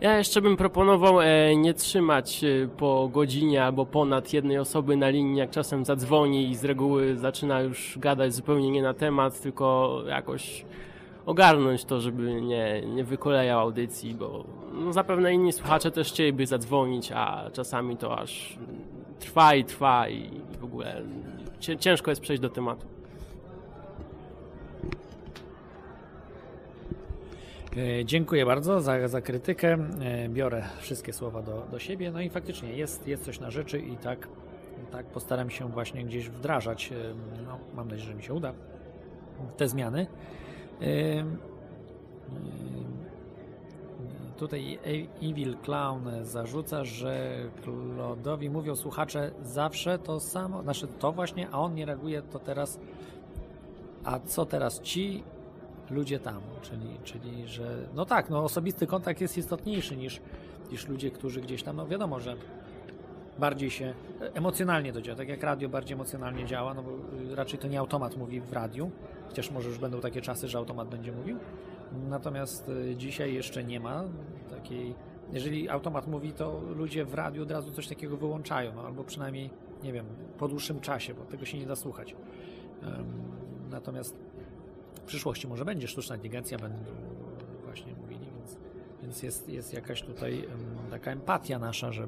Ja 0.00 0.18
jeszcze 0.18 0.40
bym 0.40 0.56
proponował 0.56 1.20
e, 1.20 1.56
nie 1.56 1.74
trzymać 1.74 2.44
e, 2.44 2.68
po 2.68 3.08
godzinie 3.12 3.64
albo 3.64 3.86
ponad 3.86 4.32
jednej 4.32 4.58
osoby 4.58 4.96
na 4.96 5.08
linii, 5.08 5.38
jak 5.38 5.50
czasem 5.50 5.84
zadzwoni 5.84 6.50
i 6.50 6.56
z 6.56 6.64
reguły 6.64 7.16
zaczyna 7.16 7.60
już 7.60 7.98
gadać 7.98 8.34
zupełnie 8.34 8.70
nie 8.70 8.82
na 8.82 8.94
temat, 8.94 9.40
tylko 9.40 9.96
jakoś 10.08 10.64
ogarnąć 11.26 11.84
to, 11.84 12.00
żeby 12.00 12.40
nie, 12.42 12.82
nie 12.86 13.04
wykolejał 13.04 13.60
audycji, 13.60 14.14
bo 14.14 14.44
no, 14.72 14.92
zapewne 14.92 15.34
inni 15.34 15.52
słuchacze 15.52 15.90
też 15.90 16.08
chcieliby 16.08 16.46
zadzwonić, 16.46 17.12
a 17.12 17.50
czasami 17.52 17.96
to 17.96 18.18
aż 18.18 18.58
trwa 19.18 19.54
i 19.54 19.64
trwa 19.64 20.08
i 20.08 20.30
w 20.60 20.64
ogóle 20.64 21.02
cię- 21.60 21.76
ciężko 21.78 22.10
jest 22.10 22.20
przejść 22.20 22.42
do 22.42 22.48
tematu. 22.48 22.86
Dziękuję 28.04 28.46
bardzo 28.46 28.80
za, 28.80 29.08
za 29.08 29.20
krytykę. 29.20 29.78
E, 30.00 30.28
Biorę 30.28 30.62
wszystkie 30.80 31.12
słowa 31.12 31.42
do, 31.42 31.66
do 31.70 31.78
siebie. 31.78 32.10
No 32.10 32.20
i 32.20 32.30
faktycznie 32.30 32.72
jest, 32.72 33.06
jest 33.06 33.24
coś 33.24 33.40
na 33.40 33.50
rzeczy 33.50 33.78
i 33.78 33.96
tak, 33.96 34.28
tak 34.90 35.06
postaram 35.06 35.50
się 35.50 35.68
właśnie 35.68 36.04
gdzieś 36.04 36.28
wdrażać. 36.28 36.92
e, 36.92 36.96
No, 37.46 37.58
mam 37.74 37.88
nadzieję, 37.88 38.08
że 38.08 38.14
mi 38.14 38.22
się 38.22 38.34
uda 38.34 38.52
te 39.56 39.68
zmiany. 39.68 40.06
E, 40.82 40.84
e, 40.86 41.24
Tutaj 44.38 44.78
E- 44.86 45.28
Evil 45.30 45.56
Clown 45.56 46.02
zarzuca, 46.22 46.84
że 46.84 47.30
Klodowi 47.62 48.50
mówią 48.50 48.76
słuchacze 48.76 49.30
zawsze 49.42 49.98
to 49.98 50.20
samo, 50.20 50.62
znaczy 50.62 50.86
to 50.86 51.12
właśnie, 51.12 51.48
a 51.50 51.58
on 51.58 51.74
nie 51.74 51.86
reaguje, 51.86 52.22
to 52.22 52.38
teraz 52.38 52.80
a 54.04 54.18
co 54.20 54.46
teraz 54.46 54.80
ci 54.80 55.22
ludzie 55.90 56.18
tam, 56.18 56.40
czyli, 56.62 56.98
czyli 57.04 57.48
że 57.48 57.88
no 57.94 58.04
tak, 58.04 58.30
no 58.30 58.44
osobisty 58.44 58.86
kontakt 58.86 59.20
jest 59.20 59.38
istotniejszy 59.38 59.96
niż, 59.96 60.20
niż 60.70 60.88
ludzie, 60.88 61.10
którzy 61.10 61.40
gdzieś 61.40 61.62
tam, 61.62 61.76
no 61.76 61.86
wiadomo, 61.86 62.20
że 62.20 62.36
bardziej 63.38 63.70
się 63.70 63.94
emocjonalnie 64.34 64.92
to 64.92 65.02
działa, 65.02 65.18
tak 65.18 65.28
jak 65.28 65.42
radio 65.42 65.68
bardziej 65.68 65.94
emocjonalnie 65.94 66.46
działa, 66.46 66.74
no 66.74 66.82
bo 66.82 66.90
y, 67.32 67.34
raczej 67.34 67.58
to 67.58 67.68
nie 67.68 67.78
automat 67.78 68.16
mówi 68.16 68.40
w 68.40 68.52
radiu, 68.52 68.90
chociaż 69.28 69.50
może 69.50 69.68
już 69.68 69.78
będą 69.78 70.00
takie 70.00 70.20
czasy, 70.20 70.48
że 70.48 70.58
automat 70.58 70.88
będzie 70.88 71.12
mówił. 71.12 71.38
Natomiast 72.08 72.68
y, 72.68 72.96
dzisiaj 72.96 73.34
jeszcze 73.34 73.64
nie 73.64 73.80
ma 73.80 74.04
takiej. 74.50 74.94
Jeżeli 75.32 75.68
automat 75.68 76.06
mówi, 76.06 76.32
to 76.32 76.60
ludzie 76.76 77.04
w 77.04 77.14
radiu 77.14 77.42
od 77.42 77.50
razu 77.50 77.72
coś 77.72 77.88
takiego 77.88 78.16
wyłączają, 78.16 78.72
no, 78.74 78.82
albo 78.82 79.04
przynajmniej, 79.04 79.50
nie 79.82 79.92
wiem, 79.92 80.06
po 80.38 80.48
dłuższym 80.48 80.80
czasie, 80.80 81.14
bo 81.14 81.24
tego 81.24 81.44
się 81.44 81.58
nie 81.58 81.66
da 81.66 81.76
słuchać. 81.76 82.16
Natomiast 83.70 84.16
w 84.94 85.00
przyszłości 85.00 85.48
może 85.48 85.64
będzie 85.64 85.88
sztuczna 85.88 86.14
inteligencja, 86.14 86.58
będą 86.58 86.90
właśnie 87.64 87.94
mówili, 87.94 88.26
więc, 88.36 88.56
więc 89.02 89.22
jest, 89.22 89.48
jest 89.48 89.74
jakaś 89.74 90.02
tutaj 90.02 90.48
taka 90.90 91.10
empatia 91.10 91.58
nasza, 91.58 91.92
że, 91.92 92.06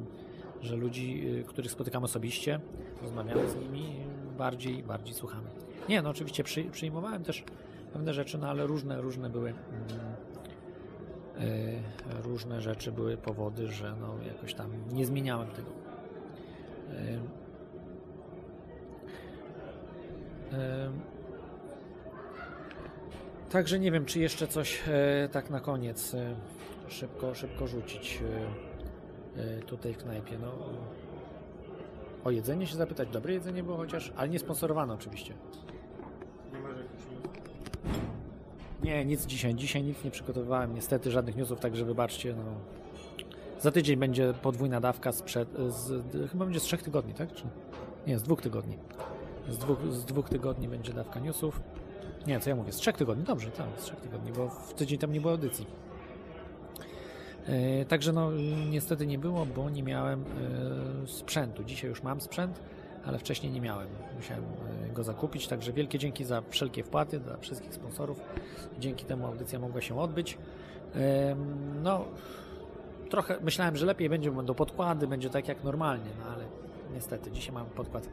że 0.61 0.77
ludzi, 0.77 1.29
y, 1.41 1.45
których 1.45 1.71
spotykamy 1.71 2.05
osobiście, 2.05 2.61
rozmawiamy 3.03 3.49
z 3.51 3.57
nimi, 3.57 3.97
bardziej, 4.39 4.83
bardziej 4.83 5.15
słuchamy. 5.15 5.49
Nie, 5.89 6.03
no 6.03 6.11
oczywiście 6.11 6.45
przy, 6.45 6.65
przyjmowałem 6.65 7.25
też 7.25 7.45
pewne 7.93 8.15
rzeczy, 8.15 8.39
no 8.39 8.49
ale 8.49 8.67
różne, 8.67 9.01
różne 9.01 9.31
były 9.31 9.49
mm, 9.49 9.61
y, 11.49 12.23
różne 12.23 12.61
rzeczy 12.61 12.93
były 12.93 13.17
powody, 13.17 13.69
że 13.69 13.95
no 14.01 14.15
jakoś 14.27 14.55
tam 14.55 14.71
nie 14.93 15.07
zmieniałem 15.07 15.49
tego. 15.49 15.71
Y, 16.91 17.21
y, 20.57 21.12
Także 23.53 23.79
nie 23.79 23.93
wiem, 23.93 24.05
czy 24.05 24.21
jeszcze 24.21 24.47
coś 24.49 24.83
e, 24.89 25.29
tak 25.33 25.51
na 25.51 25.61
koniec 25.61 26.15
e, 26.15 26.35
szybko, 26.89 27.35
szybko 27.35 27.67
rzucić 27.67 28.23
e, 29.37 29.63
tutaj 29.63 29.95
w 29.95 29.97
knajpie. 29.97 30.39
No, 30.41 30.53
o 32.25 32.31
jedzenie 32.31 32.67
się 32.67 32.77
zapytać. 32.77 33.09
Dobre 33.09 33.33
jedzenie 33.33 33.63
było 33.63 33.77
chociaż, 33.77 34.13
ale 34.17 34.29
nie 34.29 34.39
sponsorowane 34.39 34.95
oczywiście. 34.95 35.35
Nie, 38.83 39.05
nic 39.05 39.27
dzisiaj. 39.27 39.55
Dzisiaj 39.55 39.83
nic 39.83 40.05
nie 40.05 40.11
przygotowywałem. 40.11 40.75
Niestety 40.75 41.11
żadnych 41.11 41.37
newsów, 41.37 41.61
także 41.61 41.85
wybaczcie. 41.85 42.35
No. 42.37 42.45
Za 43.61 43.71
tydzień 43.71 43.97
będzie 43.97 44.35
podwójna 44.43 44.81
dawka 44.81 45.13
sprzed, 45.13 45.49
z, 45.69 46.05
chyba 46.31 46.45
będzie 46.45 46.61
z 46.61 46.63
trzech 46.63 46.83
tygodni, 46.83 47.15
tak? 47.15 47.33
Czy? 47.33 47.45
Nie, 48.07 48.19
z 48.19 48.23
dwóch 48.23 48.43
tygodni. 48.43 48.79
Z 49.49 49.59
dwóch, 49.59 49.79
z 49.93 50.05
dwóch 50.05 50.29
tygodni 50.29 50.69
będzie 50.69 50.93
dawka 50.93 51.21
newsów. 51.21 51.61
Nie, 52.27 52.41
co 52.41 52.51
ja 52.51 52.57
mówię? 52.57 52.73
Z 52.73 52.77
trzech 52.77 52.97
tygodni, 52.97 53.25
dobrze, 53.25 53.51
tak, 53.51 53.67
z 53.77 53.83
trzech 53.83 54.01
tygodni, 54.01 54.33
bo 54.33 54.49
w 54.49 54.75
tydzień 54.75 54.99
tam 54.99 55.13
nie 55.13 55.21
było 55.21 55.33
audycji. 55.33 55.67
E, 57.47 57.85
także 57.85 58.13
no, 58.13 58.31
niestety 58.71 59.07
nie 59.07 59.19
było, 59.19 59.47
bo 59.47 59.71
nie 59.71 59.83
miałem 59.83 60.25
e, 61.05 61.07
sprzętu. 61.07 61.65
Dzisiaj 61.65 61.91
już 61.91 62.03
mam 62.03 62.21
sprzęt, 62.21 62.61
ale 63.05 63.19
wcześniej 63.19 63.53
nie 63.53 63.61
miałem. 63.61 63.89
Musiałem 64.17 64.45
e, 64.91 64.93
go 64.93 65.05
zakupić, 65.05 65.49
także 65.49 65.73
wielkie 65.73 65.99
dzięki 65.99 66.25
za 66.25 66.43
wszelkie 66.49 66.85
wpłaty, 66.85 67.21
dla 67.21 67.37
wszystkich 67.37 67.75
sponsorów. 67.75 68.21
Dzięki 68.79 69.05
temu 69.05 69.27
audycja 69.27 69.59
mogła 69.59 69.81
się 69.81 70.01
odbyć. 70.01 70.39
No, 71.83 72.05
trochę 73.11 73.41
myślałem, 73.41 73.77
że 73.77 73.87
lepiej 73.87 74.09
będzie, 74.09 74.31
będą 74.31 74.55
podkłady, 74.55 75.07
będzie 75.07 75.31
tak 75.31 75.49
jak 75.49 75.65
normalnie, 75.65 76.11
no 76.19 76.25
ale 76.35 76.45
niestety 76.95 77.31
dzisiaj 77.31 77.55
mam 77.55 77.67
podkład 77.67 78.09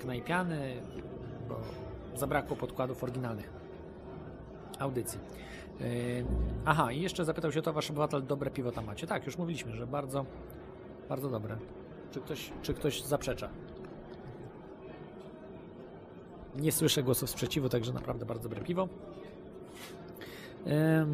knajpiany, 0.00 0.74
bo 1.48 1.60
zabrakło 2.14 2.56
podkładów 2.56 3.02
oryginalnych 3.04 3.50
audycji. 4.78 5.18
Yy, 5.80 5.86
aha, 6.64 6.92
i 6.92 7.00
jeszcze 7.00 7.24
zapytał 7.24 7.52
się 7.52 7.62
to 7.62 7.72
wasz 7.72 7.90
obywatel, 7.90 8.26
dobre 8.26 8.50
piwo 8.50 8.72
tam 8.72 8.84
macie. 8.84 9.06
Tak, 9.06 9.26
już 9.26 9.38
mówiliśmy, 9.38 9.72
że 9.72 9.86
bardzo, 9.86 10.24
bardzo 11.08 11.30
dobre. 11.30 11.56
Czy 12.10 12.20
ktoś, 12.20 12.52
czy 12.62 12.74
ktoś 12.74 13.02
zaprzecza? 13.02 13.48
Nie 16.56 16.72
słyszę 16.72 17.02
głosów 17.02 17.30
sprzeciwu, 17.30 17.68
także 17.68 17.92
naprawdę 17.92 18.26
bardzo 18.26 18.48
dobre 18.48 18.64
piwo. 18.64 18.88
E, 20.66 21.06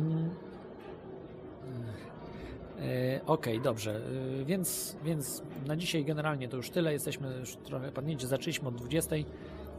Okej, 3.27 3.61
dobrze, 3.61 4.01
E, 4.41 4.45
więc, 4.45 4.97
więc 5.05 5.43
na 5.67 5.77
dzisiaj 5.77 6.05
generalnie 6.05 6.49
to 6.49 6.57
już 6.57 6.71
tyle. 6.71 6.93
Jesteśmy 6.93 7.37
już 7.41 7.57
trochę 7.57 7.93
padnięci. 7.93 8.27
Zaczęliśmy 8.27 8.69
od 8.69 8.75
20 8.75 9.17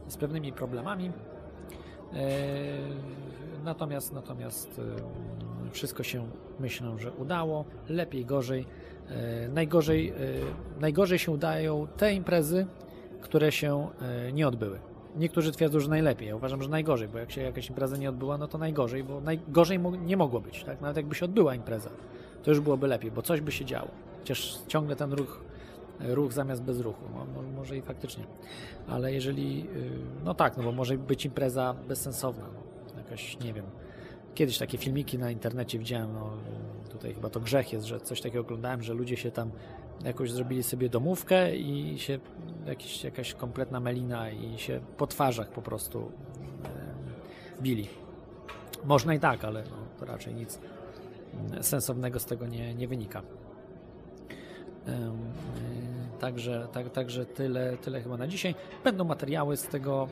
z 0.08 0.16
pewnymi 0.16 0.52
problemami. 0.52 1.12
E, 2.14 2.18
Natomiast, 3.64 4.12
natomiast 4.12 4.80
e, 5.68 5.70
wszystko 5.72 6.02
się 6.02 6.28
myślę, 6.60 6.98
że 6.98 7.12
udało. 7.12 7.64
Lepiej, 7.88 8.26
gorzej. 8.26 8.66
E, 9.08 9.48
Najgorzej, 9.48 10.12
najgorzej 10.80 11.18
się 11.18 11.32
udają 11.32 11.86
te 11.96 12.14
imprezy, 12.14 12.66
które 13.20 13.52
się 13.52 13.88
nie 14.32 14.48
odbyły. 14.48 14.78
Niektórzy 15.16 15.52
twierdzą, 15.52 15.80
że 15.80 15.88
najlepiej. 15.88 16.28
Ja 16.28 16.36
uważam, 16.36 16.62
że 16.62 16.68
najgorzej, 16.68 17.08
bo 17.08 17.18
jak 17.18 17.30
się 17.30 17.42
jakaś 17.42 17.68
impreza 17.68 17.96
nie 17.96 18.08
odbyła, 18.08 18.38
no 18.38 18.48
to 18.48 18.58
najgorzej, 18.58 19.04
bo 19.04 19.20
najgorzej 19.20 19.78
nie 19.80 20.16
mogło 20.16 20.40
być. 20.40 20.64
Tak? 20.64 20.80
Nawet 20.80 20.96
jakby 20.96 21.14
się 21.14 21.24
odbyła 21.24 21.54
impreza, 21.54 21.90
to 22.42 22.50
już 22.50 22.60
byłoby 22.60 22.86
lepiej, 22.86 23.10
bo 23.10 23.22
coś 23.22 23.40
by 23.40 23.52
się 23.52 23.64
działo. 23.64 23.88
Chociaż 24.18 24.58
ciągle 24.68 24.96
ten 24.96 25.12
ruch, 25.12 25.40
ruch 26.02 26.32
zamiast 26.32 26.62
bez 26.62 26.80
ruchu. 26.80 27.04
No, 27.14 27.24
mo- 27.24 27.48
może 27.56 27.76
i 27.76 27.82
faktycznie. 27.82 28.24
Ale 28.88 29.12
jeżeli, 29.12 29.58
yy, 29.58 29.68
no 30.24 30.34
tak, 30.34 30.56
no 30.56 30.62
bo 30.62 30.72
może 30.72 30.98
być 30.98 31.24
impreza 31.24 31.74
bezsensowna. 31.88 32.44
No, 32.94 32.98
jakaś, 32.98 33.38
nie 33.40 33.52
wiem. 33.52 33.64
Kiedyś 34.34 34.58
takie 34.58 34.78
filmiki 34.78 35.18
na 35.18 35.30
internecie 35.30 35.78
widziałem, 35.78 36.12
no 36.12 36.30
tutaj 36.90 37.14
chyba 37.14 37.30
to 37.30 37.40
grzech 37.40 37.72
jest, 37.72 37.86
że 37.86 38.00
coś 38.00 38.20
takiego 38.20 38.40
oglądałem, 38.40 38.82
że 38.82 38.94
ludzie 38.94 39.16
się 39.16 39.30
tam 39.30 39.50
jakoś 40.04 40.30
zrobili 40.30 40.62
sobie 40.62 40.88
domówkę 40.88 41.56
i 41.56 41.98
się 41.98 42.18
jakiś, 42.66 43.04
jakaś 43.04 43.34
kompletna 43.34 43.80
melina 43.80 44.30
i 44.30 44.58
się 44.58 44.80
po 44.96 45.06
twarzach 45.06 45.48
po 45.48 45.62
prostu 45.62 46.12
e, 46.64 47.62
bili. 47.62 47.88
Można 48.84 49.14
i 49.14 49.20
tak, 49.20 49.44
ale 49.44 49.62
no, 49.62 49.76
to 49.98 50.06
raczej 50.06 50.34
nic 50.34 50.58
mm, 51.34 51.62
sensownego 51.62 52.18
z 52.18 52.24
tego 52.24 52.46
nie, 52.46 52.74
nie 52.74 52.88
wynika. 52.88 53.22
Także, 56.22 56.68
tak, 56.72 56.90
także 56.90 57.26
tyle, 57.26 57.76
tyle 57.76 58.00
chyba 58.02 58.16
na 58.16 58.26
dzisiaj. 58.26 58.54
Będą 58.84 59.04
materiały 59.04 59.56
z 59.56 59.66
tego, 59.68 60.08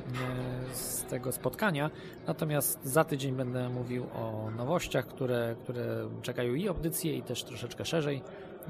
e, 0.71 0.75
z 0.75 1.05
tego 1.05 1.33
spotkania, 1.33 1.91
natomiast 2.27 2.85
za 2.85 3.05
tydzień 3.05 3.35
będę 3.35 3.69
mówił 3.69 4.07
o 4.15 4.51
nowościach, 4.57 5.07
które, 5.07 5.57
które 5.63 6.09
czekają 6.23 6.55
i 6.55 6.69
audycje, 6.69 7.17
i 7.17 7.23
też 7.23 7.45
troszeczkę 7.45 7.85
szerzej 7.85 8.23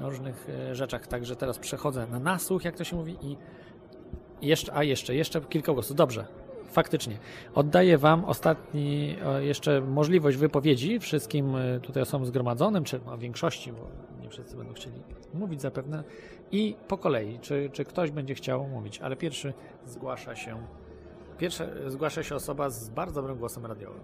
o 0.03 0.09
różnych 0.09 0.47
e, 0.49 0.75
rzeczach. 0.75 1.07
Także 1.07 1.35
teraz 1.35 1.59
przechodzę 1.59 2.07
na 2.07 2.19
nasłuch, 2.19 2.65
jak 2.65 2.75
to 2.75 2.83
się 2.83 2.95
mówi, 2.95 3.17
i 3.21 3.37
jeszcze, 4.41 4.73
a 4.73 4.83
jeszcze, 4.83 5.15
jeszcze 5.15 5.41
kilka 5.41 5.73
głosów. 5.73 5.97
Dobrze, 5.97 6.25
faktycznie. 6.71 7.17
Oddaję 7.55 7.97
Wam 7.97 8.25
ostatni, 8.25 9.17
o, 9.25 9.39
jeszcze 9.39 9.81
możliwość 9.81 10.37
wypowiedzi 10.37 10.99
wszystkim 10.99 11.55
e, 11.55 11.79
tutaj 11.79 12.03
osobom 12.03 12.25
zgromadzonym, 12.25 12.83
czy 12.83 12.99
no, 13.05 13.17
większości, 13.17 13.71
bo 13.71 14.10
wszyscy 14.31 14.57
będą 14.57 14.73
chcieli 14.73 14.95
mówić 15.33 15.61
zapewne. 15.61 16.03
I 16.51 16.75
po 16.87 16.97
kolei, 16.97 17.39
czy, 17.39 17.69
czy 17.73 17.85
ktoś 17.85 18.11
będzie 18.11 18.35
chciał 18.35 18.67
mówić, 18.67 18.99
ale 18.99 19.15
pierwszy 19.15 19.53
zgłasza 19.85 20.35
się, 20.35 20.57
pierwsza 21.37 21.65
zgłasza 21.87 22.23
się 22.23 22.35
osoba 22.35 22.69
z 22.69 22.89
bardzo 22.89 23.21
dobrym 23.21 23.37
głosem 23.37 23.65
radiowym. 23.65 24.01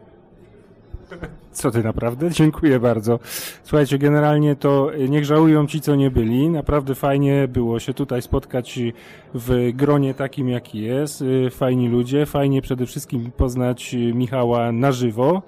Co 1.51 1.71
ty 1.71 1.83
naprawdę? 1.83 2.31
Dziękuję 2.41 2.79
bardzo. 2.79 3.19
Słuchajcie, 3.63 3.97
generalnie 3.97 4.55
to 4.55 4.93
y, 4.95 5.09
niech 5.09 5.25
żałują 5.25 5.67
ci, 5.67 5.81
co 5.81 5.95
nie 5.95 6.11
byli. 6.11 6.49
Naprawdę 6.49 6.95
fajnie 6.95 7.47
było 7.47 7.79
się 7.79 7.93
tutaj 7.93 8.21
spotkać 8.21 8.79
w 9.33 9.71
gronie 9.73 10.13
takim, 10.13 10.49
jaki 10.49 10.81
jest. 10.81 11.21
Y, 11.21 11.49
Fajni 11.49 11.89
ludzie, 11.89 12.25
fajnie 12.25 12.61
przede 12.61 12.85
wszystkim 12.85 13.31
poznać 13.31 13.93
y, 13.93 14.13
Michała 14.13 14.71
na 14.71 14.91
żywo. 14.91 15.41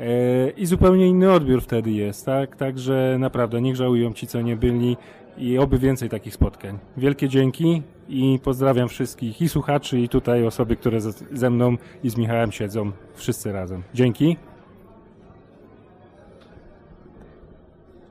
E, 0.00 0.50
I 0.50 0.66
zupełnie 0.66 1.06
inny 1.08 1.32
odbiór 1.32 1.62
wtedy 1.62 1.90
jest, 1.90 2.26
tak? 2.26 2.56
Także 2.56 3.16
naprawdę 3.18 3.60
niech 3.60 3.76
żałują 3.76 4.12
ci, 4.12 4.26
co 4.26 4.40
nie 4.40 4.56
byli 4.56 4.96
i 5.38 5.58
oby 5.58 5.78
więcej 5.78 6.08
takich 6.08 6.34
spotkań. 6.34 6.78
Wielkie 6.96 7.28
dzięki 7.28 7.82
i 8.08 8.38
pozdrawiam 8.44 8.88
wszystkich 8.88 9.40
i 9.42 9.48
słuchaczy, 9.48 10.00
i 10.00 10.08
tutaj 10.08 10.46
osoby, 10.46 10.76
które 10.76 11.00
ze- 11.00 11.36
ze 11.38 11.50
mną 11.50 11.76
i 12.04 12.10
z 12.10 12.16
Michałem 12.16 12.52
siedzą, 12.52 12.92
wszyscy 13.14 13.52
razem. 13.52 13.82
Dzięki. 13.94 14.36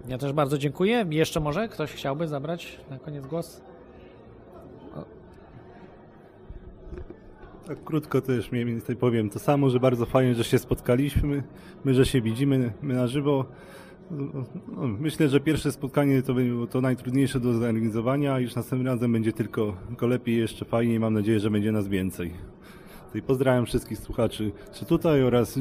Ja 0.07 0.17
też 0.17 0.33
bardzo 0.33 0.57
dziękuję. 0.57 1.05
Jeszcze 1.09 1.39
może 1.39 1.67
ktoś 1.69 1.91
chciałby 1.91 2.27
zabrać 2.27 2.79
na 2.89 2.99
koniec 2.99 3.25
głos? 3.27 3.61
Tak 7.65 7.83
krótko 7.83 8.21
też 8.21 8.51
mniej 8.51 8.65
więcej 8.65 8.95
powiem 8.95 9.29
to 9.29 9.39
samo, 9.39 9.69
że 9.69 9.79
bardzo 9.79 10.05
fajnie, 10.05 10.35
że 10.35 10.43
się 10.43 10.59
spotkaliśmy, 10.59 11.43
my, 11.85 11.93
że 11.93 12.05
się 12.05 12.21
widzimy, 12.21 12.73
my 12.81 12.93
na 12.93 13.07
żywo. 13.07 13.45
No, 14.11 14.45
myślę, 14.99 15.29
że 15.29 15.39
pierwsze 15.39 15.71
spotkanie 15.71 16.21
to 16.21 16.33
było 16.33 16.67
to 16.67 16.81
najtrudniejsze 16.81 17.39
do 17.39 17.53
zorganizowania, 17.53 18.39
już 18.39 18.55
następnym 18.55 18.87
razem 18.87 19.13
będzie 19.13 19.33
tylko, 19.33 19.77
tylko 19.87 20.07
lepiej, 20.07 20.37
jeszcze 20.37 20.65
fajniej. 20.65 20.99
Mam 20.99 21.13
nadzieję, 21.13 21.39
że 21.39 21.51
będzie 21.51 21.71
nas 21.71 21.87
więcej. 21.87 22.33
Tutaj 23.05 23.21
pozdrawiam 23.21 23.65
wszystkich 23.65 23.97
słuchaczy, 23.97 24.51
czy 24.73 24.85
tutaj 24.85 25.23
oraz 25.23 25.59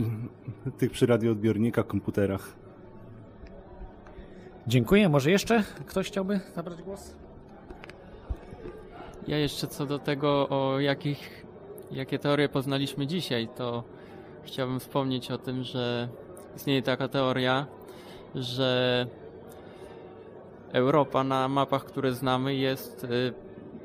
tych 0.78 0.90
przy 0.90 1.06
radioodbiornikach, 1.06 1.86
komputerach. 1.86 2.56
Dziękuję. 4.66 5.08
Może 5.08 5.30
jeszcze 5.30 5.64
ktoś 5.86 6.06
chciałby 6.06 6.40
zabrać 6.54 6.82
głos? 6.82 7.14
Ja 9.28 9.38
jeszcze 9.38 9.66
co 9.66 9.86
do 9.86 9.98
tego, 9.98 10.48
o 10.48 10.80
jakich, 10.80 11.43
jakie 11.90 12.18
teorie 12.18 12.48
poznaliśmy 12.48 13.06
dzisiaj, 13.06 13.48
to 13.56 13.82
chciałbym 14.42 14.80
wspomnieć 14.80 15.30
o 15.30 15.38
tym, 15.38 15.64
że 15.64 16.08
istnieje 16.56 16.82
taka 16.82 17.08
teoria, 17.08 17.66
że 18.34 19.06
Europa 20.72 21.24
na 21.24 21.48
mapach, 21.48 21.84
które 21.84 22.12
znamy, 22.12 22.54
jest 22.54 23.04
y, 23.04 23.32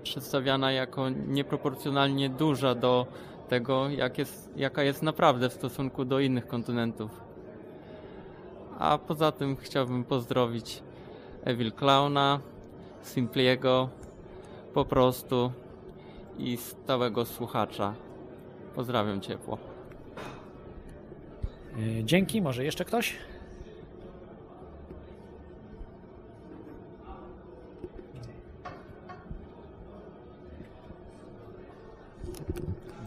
przedstawiana 0.04 0.72
jako 0.72 1.10
nieproporcjonalnie 1.10 2.30
duża 2.30 2.76
do 2.76 3.08
tego, 3.50 3.90
jak 3.90 4.18
jest, 4.18 4.50
jaka 4.56 4.84
jest 4.84 5.04
naprawdę 5.04 5.50
w 5.50 5.54
stosunku 5.54 6.06
do 6.06 6.20
innych 6.20 6.48
kontynentów. 6.48 7.12
A 8.80 8.98
poza 8.98 9.32
tym 9.32 9.58
chciałbym 9.58 10.04
pozdrowić 10.04 10.84
Evil 11.44 11.72
Clowna, 11.72 12.40
Simpliego, 13.02 13.90
po 14.74 14.86
prostu 14.86 15.52
i 16.40 16.58
stałego 16.58 17.26
słuchacza. 17.26 17.94
Pozdrawiam 18.76 19.22
ciepło. 19.22 19.58
Yy, 21.78 22.04
Dzięki. 22.04 22.42
Może 22.42 22.66
jeszcze 22.66 22.86
ktoś? 22.86 23.16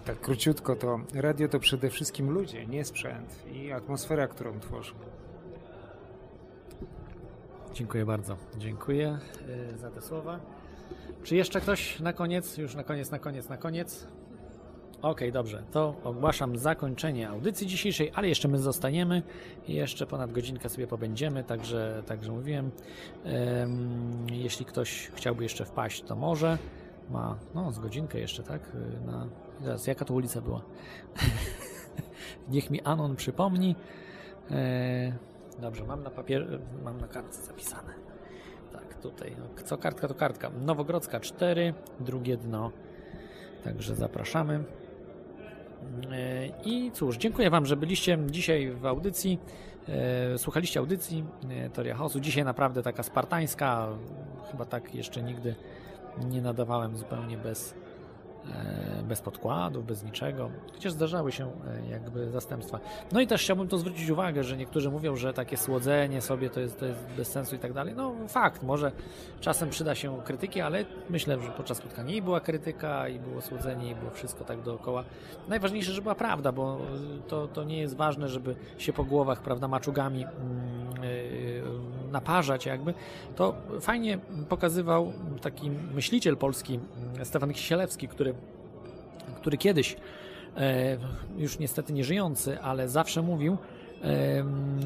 Tak 0.05 0.21
króciutko, 0.21 0.77
to 0.77 1.01
radio 1.15 1.49
to 1.49 1.59
przede 1.59 1.91
wszystkim 1.91 2.31
ludzie, 2.31 2.67
nie 2.67 2.85
sprzęt 2.85 3.47
i 3.53 3.73
atmosfera, 3.73 4.29
którą 4.29 4.61
tworzą. 4.61 4.95
Dziękuję 7.75 8.07
bardzo. 8.07 8.37
Dziękuję 8.59 9.19
yy, 9.71 9.79
za 9.79 9.91
te 9.91 10.03
słowa. 10.03 10.62
Czy 11.23 11.37
jeszcze 11.37 11.61
ktoś 11.61 12.01
na 12.01 12.13
koniec? 12.13 12.59
Już 12.59 12.75
na 12.75 12.85
koniec, 12.85 13.11
na 13.11 13.19
koniec, 13.19 13.49
na 13.49 13.57
koniec. 13.57 14.07
Okej, 15.03 15.33
dobrze. 15.33 15.63
To 15.71 15.95
ogłaszam 16.05 16.59
zakończenie 16.59 17.29
audycji 17.29 17.67
dzisiejszej, 17.67 18.13
ale 18.15 18.29
jeszcze 18.29 18.49
my 18.49 18.59
zostaniemy 18.59 19.23
i 19.69 19.75
jeszcze 19.75 20.07
ponad 20.07 20.33
godzinkę 20.33 20.69
sobie 20.69 20.87
pobędziemy, 20.87 21.45
także, 21.45 22.03
także 22.07 22.33
mówiłem. 22.33 22.71
Em, 23.25 24.27
jeśli 24.31 24.65
ktoś 24.65 25.11
chciałby 25.15 25.43
jeszcze 25.43 25.65
wpaść, 25.65 26.03
to 26.03 26.17
może. 26.17 26.59
Ma, 27.11 27.39
no, 27.55 27.73
z 27.73 27.79
godzinkę 27.79 28.21
jeszcze, 28.21 28.43
tak? 28.43 28.61
Na, 29.07 29.27
zaraz, 29.63 29.87
jaka 29.87 30.05
to 30.05 30.15
ulica 30.15 30.41
była? 30.41 30.63
Niech 32.49 32.71
mi 32.71 32.81
Anon 32.81 33.17
przypomni. 33.17 33.77
E, 34.51 35.13
dobrze, 35.61 35.85
mam 35.85 36.03
na 36.03 36.11
papier, 36.11 36.61
mam 36.85 37.01
na 37.01 37.09
kartce 37.09 37.43
zapisane. 37.43 38.02
Tak, 38.73 38.95
tutaj. 38.95 39.37
Co 39.65 39.79
kartka, 39.79 40.09
to 40.09 40.15
kartka. 40.15 40.51
Nowogrodzka 40.65 41.21
4, 41.21 41.75
drugie 42.01 42.37
dno. 42.37 42.71
Także 43.65 43.95
zapraszamy. 43.95 44.65
E, 46.13 46.47
I 46.65 46.91
cóż, 46.91 47.17
dziękuję 47.17 47.51
Wam, 47.51 47.67
że 47.67 47.77
byliście 47.77 48.19
dzisiaj 48.31 48.71
w 48.71 48.87
audycji. 48.87 49.39
E, 49.89 50.39
Słuchaliście 50.39 50.81
audycji 50.81 51.25
e, 51.51 51.71
Teoria 51.71 51.95
Chaosu. 51.95 52.21
Dzisiaj 52.21 52.45
naprawdę 52.45 52.83
taka 52.83 53.03
spartańska. 53.03 53.89
Chyba 54.51 54.65
tak 54.65 54.95
jeszcze 54.95 55.23
nigdy 55.23 55.55
nie 56.31 56.43
nadawałem 56.43 56.97
zupełnie 56.97 57.37
bez, 57.39 57.75
bez 59.03 59.21
podkładów, 59.21 59.87
bez 59.87 60.05
niczego. 60.05 60.51
Chociaż 60.73 60.93
zdarzały 60.93 61.33
się 61.33 61.47
e, 61.47 61.91
jakby 61.91 62.31
zastępstwa. 62.31 62.81
No 63.13 63.21
i 63.21 63.27
też 63.27 63.43
chciałbym 63.43 63.69
to 63.69 63.79
zwrócić 63.79 64.11
uwagę, 64.11 64.45
że 64.45 64.57
niektórzy 64.57 64.91
mówią, 64.91 65.17
że 65.17 65.33
takie 65.33 65.57
słodzenie 65.57 66.21
sobie 66.21 66.51
to 66.51 66.61
jest, 66.61 66.81
to 66.81 66.87
jest 66.87 66.99
bez 67.17 67.29
sensu 67.29 67.57
i 67.57 67.59
tak 67.59 67.73
dalej. 67.73 67.95
No 67.97 68.15
fakt, 68.29 68.63
może 68.63 68.93
czasem 69.41 69.71
przyda 69.71 69.95
się 69.95 70.23
krytyki, 70.25 70.61
ale 70.61 70.85
myślę, 71.11 71.41
że 71.41 71.51
podczas 71.51 71.79
spotkania 71.79 72.15
i 72.15 72.23
była 72.23 72.41
krytyka, 72.41 73.09
i 73.09 73.19
było 73.19 73.41
słodzenie, 73.41 73.91
i 73.91 73.95
było 73.95 74.11
wszystko 74.11 74.45
tak 74.45 74.63
dookoła. 74.63 75.05
Najważniejsze, 75.49 75.93
że 75.93 76.03
była 76.03 76.15
prawda, 76.15 76.53
bo 76.53 76.79
to, 77.29 77.49
to 77.49 77.65
nie 77.65 77.79
jest 77.79 77.97
ważne, 77.97 78.29
żeby 78.29 78.57
się 78.79 78.93
po 78.93 79.05
głowach, 79.05 79.43
prawda, 79.43 79.69
maczugami 79.69 80.25
mm, 80.25 81.05
yy, 81.05 81.63
naparzać 82.13 82.67
jakby. 82.67 82.95
To 83.37 83.55
fajnie 83.81 84.19
pokazywał 84.49 85.13
taki 85.41 85.71
myśliciel 85.71 86.37
polski, 86.37 86.81
mm, 87.15 87.25
Stefan 87.25 87.53
Kisielewski, 87.53 88.09
który, 88.09 88.32
który 89.43 89.59
kiedyś 89.59 89.97
e, 90.57 90.99
już 91.37 91.59
niestety 91.59 91.93
nie 91.93 92.05
żyjący, 92.05 92.61
ale 92.61 92.89
zawsze 92.89 93.23
mówił 93.23 93.57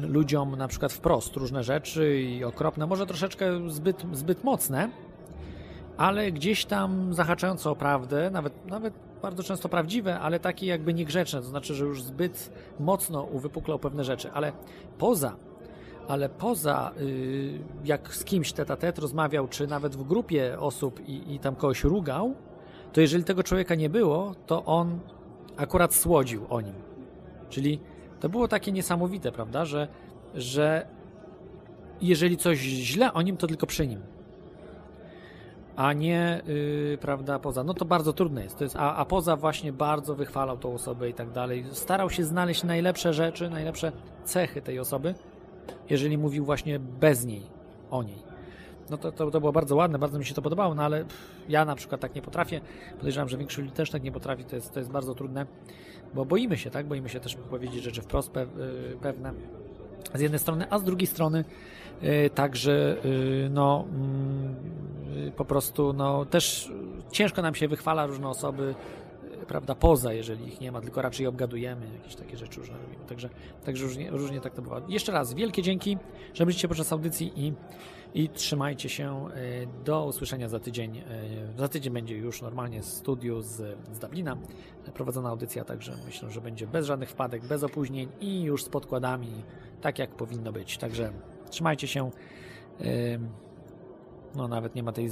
ludziom 0.01 0.55
na 0.55 0.67
przykład 0.67 0.93
wprost 0.93 1.35
różne 1.35 1.63
rzeczy 1.63 2.21
i 2.21 2.43
okropne, 2.43 2.87
może 2.87 3.05
troszeczkę 3.05 3.69
zbyt, 3.69 4.05
zbyt 4.13 4.43
mocne, 4.43 4.89
ale 5.97 6.31
gdzieś 6.31 6.65
tam 6.65 7.13
zahaczające 7.13 7.69
o 7.69 7.75
prawdę, 7.75 8.29
nawet, 8.31 8.65
nawet 8.65 8.93
bardzo 9.21 9.43
często 9.43 9.69
prawdziwe, 9.69 10.19
ale 10.19 10.39
takie 10.39 10.65
jakby 10.65 10.93
niegrzeczne, 10.93 11.41
to 11.41 11.47
znaczy, 11.47 11.75
że 11.75 11.85
już 11.85 12.03
zbyt 12.03 12.51
mocno 12.79 13.23
uwypuklał 13.23 13.79
pewne 13.79 14.03
rzeczy, 14.03 14.31
ale 14.31 14.51
poza 14.97 15.35
ale 16.07 16.29
poza 16.29 16.91
y, 17.01 17.59
jak 17.85 18.15
z 18.15 18.23
kimś 18.23 18.53
tet 18.53 18.71
a 18.71 18.75
tet 18.75 18.99
rozmawiał, 18.99 19.47
czy 19.47 19.67
nawet 19.67 19.95
w 19.95 20.03
grupie 20.03 20.59
osób 20.59 20.99
i, 21.07 21.35
i 21.35 21.39
tam 21.39 21.55
kogoś 21.55 21.83
rugał, 21.83 22.35
to 22.93 23.01
jeżeli 23.01 23.23
tego 23.23 23.43
człowieka 23.43 23.75
nie 23.75 23.89
było, 23.89 24.35
to 24.45 24.65
on 24.65 24.99
akurat 25.57 25.95
słodził 25.95 26.45
o 26.49 26.61
nim. 26.61 26.75
Czyli 27.49 27.79
to 28.19 28.29
było 28.29 28.47
takie 28.47 28.71
niesamowite, 28.71 29.31
prawda, 29.31 29.65
że, 29.65 29.87
że 30.35 30.87
jeżeli 32.01 32.37
coś 32.37 32.57
źle 32.59 33.13
o 33.13 33.21
nim, 33.21 33.37
to 33.37 33.47
tylko 33.47 33.67
przy 33.67 33.87
nim. 33.87 34.01
A 35.75 35.93
nie, 35.93 36.41
yy, 36.47 36.97
prawda, 37.01 37.39
poza. 37.39 37.63
No 37.63 37.73
to 37.73 37.85
bardzo 37.85 38.13
trudne 38.13 38.43
jest. 38.43 38.57
To 38.57 38.63
jest 38.63 38.75
a, 38.75 38.95
a 38.95 39.05
poza 39.05 39.35
właśnie 39.35 39.73
bardzo 39.73 40.15
wychwalał 40.15 40.57
tą 40.57 40.73
osobę 40.73 41.09
i 41.09 41.13
tak 41.13 41.31
dalej. 41.31 41.65
Starał 41.71 42.09
się 42.09 42.23
znaleźć 42.23 42.63
najlepsze 42.63 43.13
rzeczy, 43.13 43.49
najlepsze 43.49 43.91
cechy 44.23 44.61
tej 44.61 44.79
osoby, 44.79 45.15
jeżeli 45.89 46.17
mówił 46.17 46.45
właśnie 46.45 46.79
bez 46.79 47.25
niej, 47.25 47.41
o 47.91 48.03
niej. 48.03 48.26
No 48.89 48.97
to, 48.97 49.11
to, 49.11 49.31
to 49.31 49.39
było 49.39 49.51
bardzo 49.51 49.75
ładne, 49.75 49.99
bardzo 49.99 50.19
mi 50.19 50.25
się 50.25 50.33
to 50.33 50.41
podobało, 50.41 50.75
no 50.75 50.83
ale 50.83 51.05
ja 51.49 51.65
na 51.65 51.75
przykład 51.75 52.01
tak 52.01 52.15
nie 52.15 52.21
potrafię. 52.21 52.61
Podejrzewam, 52.97 53.29
że 53.29 53.37
większość 53.37 53.59
ludzi 53.59 53.71
też 53.71 53.91
tak 53.91 54.03
nie 54.03 54.11
potrafi, 54.11 54.43
to 54.43 54.55
jest, 54.55 54.73
to 54.73 54.79
jest 54.79 54.91
bardzo 54.91 55.15
trudne, 55.15 55.45
bo 56.13 56.25
boimy 56.25 56.57
się, 56.57 56.69
tak? 56.69 56.85
Boimy 56.87 57.09
się 57.09 57.19
też 57.19 57.35
powiedzieć 57.35 57.83
rzeczy 57.83 58.01
wprost 58.01 58.35
yy, 58.35 58.43
pewne 59.01 59.33
z 60.13 60.19
jednej 60.19 60.39
strony, 60.39 60.65
a 60.69 60.79
z 60.79 60.83
drugiej 60.83 61.07
strony 61.07 61.45
yy, 62.01 62.29
także 62.29 62.97
yy, 63.03 63.49
no 63.49 63.85
mm, 63.89 64.55
po 65.35 65.45
prostu 65.45 65.93
no 65.93 66.25
też 66.25 66.71
ciężko 67.11 67.41
nam 67.41 67.55
się 67.55 67.67
wychwala 67.67 68.05
różne 68.05 68.29
osoby 68.29 68.75
prawda, 69.47 69.75
poza, 69.75 70.13
jeżeli 70.13 70.47
ich 70.47 70.61
nie 70.61 70.71
ma, 70.71 70.81
tylko 70.81 71.01
raczej 71.01 71.27
obgadujemy, 71.27 71.85
jakieś 71.97 72.15
takie 72.15 72.37
rzeczy 72.37 72.59
różne 72.59 72.75
robimy. 72.77 73.05
Także, 73.05 73.29
także 73.65 73.83
różnie, 73.83 74.11
różnie 74.11 74.41
tak 74.41 74.53
to 74.53 74.61
bywa. 74.61 74.81
Jeszcze 74.87 75.11
raz 75.11 75.33
wielkie 75.33 75.61
dzięki, 75.61 75.97
że 76.33 76.45
byliście 76.45 76.67
podczas 76.67 76.93
audycji 76.93 77.31
i, 77.35 77.53
i 78.13 78.29
trzymajcie 78.29 78.89
się. 78.89 79.25
yy, 79.35 79.67
Do 79.85 80.05
usłyszenia 80.05 80.49
za 80.49 80.59
tydzień. 80.59 80.95
Yy, 80.95 81.03
Za 81.57 81.67
tydzień 81.67 81.93
będzie 81.93 82.17
już 82.17 82.41
normalnie 82.41 82.83
z 82.83 82.93
studiu 82.93 83.41
z, 83.41 83.55
z 83.91 83.99
Dublina 83.99 84.37
prowadzona 84.93 85.29
audycja, 85.29 85.65
także 85.65 85.93
myślę, 86.05 86.31
że 86.31 86.41
będzie 86.41 86.67
bez 86.67 86.85
żadnych 86.85 87.09
wpadek, 87.09 87.47
bez 87.47 87.63
opóźnień 87.63 88.09
i 88.19 88.41
już 88.41 88.63
z 88.63 88.69
podkładami, 88.69 89.43
tak 89.81 89.99
jak 89.99 90.09
powinno 90.09 90.51
być. 90.51 90.77
Także 90.77 91.11
trzymajcie 91.49 91.87
się. 91.87 92.11
Ym, 92.81 93.29
No 94.35 94.47
nawet 94.47 94.75
nie 94.75 94.83
ma 94.83 94.91
tej 94.91 95.09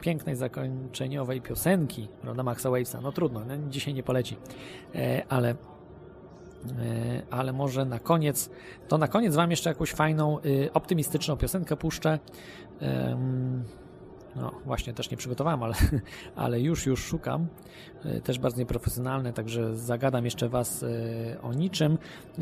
pięknej, 0.00 0.36
zakończeniowej 0.36 1.40
piosenki, 1.40 2.08
prawda, 2.22 2.42
Maxa 2.42 2.70
Wavesa. 2.70 3.00
No 3.00 3.12
trudno, 3.12 3.44
no, 3.44 3.54
dzisiaj 3.68 3.94
nie 3.94 4.02
poleci, 4.02 4.36
e, 4.94 5.22
ale 5.28 5.50
e, 5.50 5.54
ale 7.30 7.52
może 7.52 7.84
na 7.84 7.98
koniec, 7.98 8.50
to 8.88 8.98
na 8.98 9.08
koniec 9.08 9.34
wam 9.34 9.50
jeszcze 9.50 9.70
jakąś 9.70 9.90
fajną, 9.90 10.38
y, 10.40 10.70
optymistyczną 10.72 11.36
piosenkę 11.36 11.76
puszczę. 11.76 12.18
No 14.36 14.52
właśnie, 14.64 14.92
też 14.92 15.10
nie 15.10 15.16
przygotowałem, 15.16 15.62
ale, 15.62 15.74
ale 16.36 16.60
już, 16.60 16.86
już 16.86 17.04
szukam. 17.04 17.46
Y, 18.06 18.20
Też 18.20 18.38
bardzo 18.38 18.58
nieprofesjonalne, 18.58 19.32
także 19.32 19.76
zagadam 19.76 20.24
jeszcze 20.24 20.48
was 20.48 20.82
y, 20.82 21.36
o 21.42 21.52
niczym. 21.52 21.98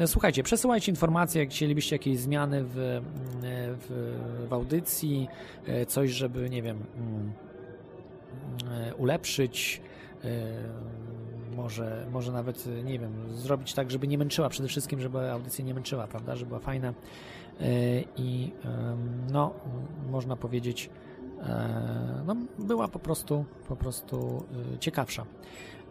Słuchajcie, 0.06 0.42
przesyłajcie 0.42 0.92
informacje, 0.92 1.40
jak 1.40 1.50
chcielibyście 1.50 1.94
jakieś 1.96 2.18
zmiany 2.18 2.64
w, 2.64 3.00
w, 3.78 4.46
w 4.48 4.52
audycji, 4.52 5.28
coś, 5.88 6.10
żeby, 6.10 6.50
nie 6.50 6.62
wiem, 6.62 6.84
mm, 6.96 7.32
ulepszyć, 8.98 9.82
może, 11.56 12.06
może 12.12 12.32
nawet, 12.32 12.66
y, 12.66 12.84
nie 12.84 12.98
wiem, 12.98 13.12
zrobić 13.34 13.74
tak, 13.74 13.90
żeby 13.90 14.08
nie 14.08 14.18
męczyła, 14.18 14.48
przede 14.48 14.68
wszystkim, 14.68 15.00
żeby 15.00 15.30
audycja 15.30 15.64
nie 15.64 15.74
męczyła, 15.74 16.06
prawda, 16.06 16.36
żeby 16.36 16.48
była 16.48 16.60
fajna 16.60 16.90
y, 17.60 18.04
i 18.16 18.52
no, 19.32 19.54
można 20.10 20.36
powiedzieć, 20.36 20.90
e, 21.42 22.22
no, 22.26 22.36
była 22.58 22.88
po 22.88 22.98
prostu, 22.98 23.44
po 23.68 23.76
prostu 23.76 24.44
y, 24.74 24.78
ciekawsza. 24.78 25.24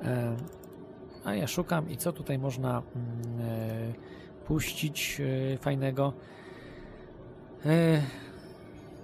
E, 0.01 0.35
A 1.23 1.35
ja 1.35 1.47
szukam 1.47 1.89
i 1.89 1.97
co 1.97 2.13
tutaj 2.13 2.39
można 2.39 2.81
mm, 2.95 3.41
e, 3.41 3.93
puścić 4.47 5.21
fajnego. 5.61 6.13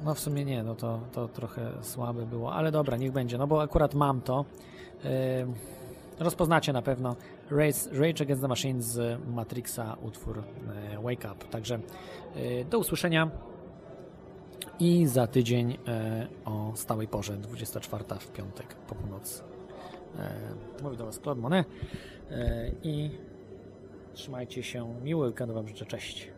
No 0.03 0.13
w 0.13 0.19
sumie 0.19 0.45
nie, 0.45 0.63
no 0.63 0.75
to, 0.75 0.99
to 1.11 1.27
trochę 1.27 1.71
słabe 1.81 2.25
było, 2.25 2.53
ale 2.53 2.71
dobra, 2.71 2.97
niech 2.97 3.11
będzie, 3.11 3.37
no 3.37 3.47
bo 3.47 3.61
akurat 3.61 3.93
mam 3.93 4.21
to. 4.21 4.45
Rozpoznacie 6.19 6.73
na 6.73 6.81
pewno 6.81 7.15
Rage, 7.51 7.79
Rage 7.91 8.23
Against 8.23 8.41
the 8.41 8.47
Machine 8.47 8.81
z 8.81 9.19
Matrixa, 9.27 9.97
utwór 10.01 10.39
e, 10.39 11.01
Wake 11.01 11.31
Up. 11.31 11.45
Także 11.51 11.79
e, 12.35 12.65
do 12.65 12.79
usłyszenia 12.79 13.29
i 14.79 15.07
za 15.07 15.27
tydzień 15.27 15.77
e, 15.87 16.27
o 16.45 16.71
stałej 16.75 17.07
porze, 17.07 17.33
24 17.37 18.03
w 18.19 18.31
piątek 18.31 18.75
po 18.75 18.95
północy. 18.95 19.43
Mówi 20.83 20.97
do 20.97 21.05
Was 21.05 21.19
Claude 21.19 21.41
Monet 21.41 21.67
i 22.83 23.09
trzymajcie 24.13 24.63
się. 24.63 24.95
Miły 25.03 25.27
weekend 25.27 25.51
Wam 25.51 25.67
życzę. 25.67 25.85
Cześć. 25.85 26.29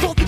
Both 0.00 0.27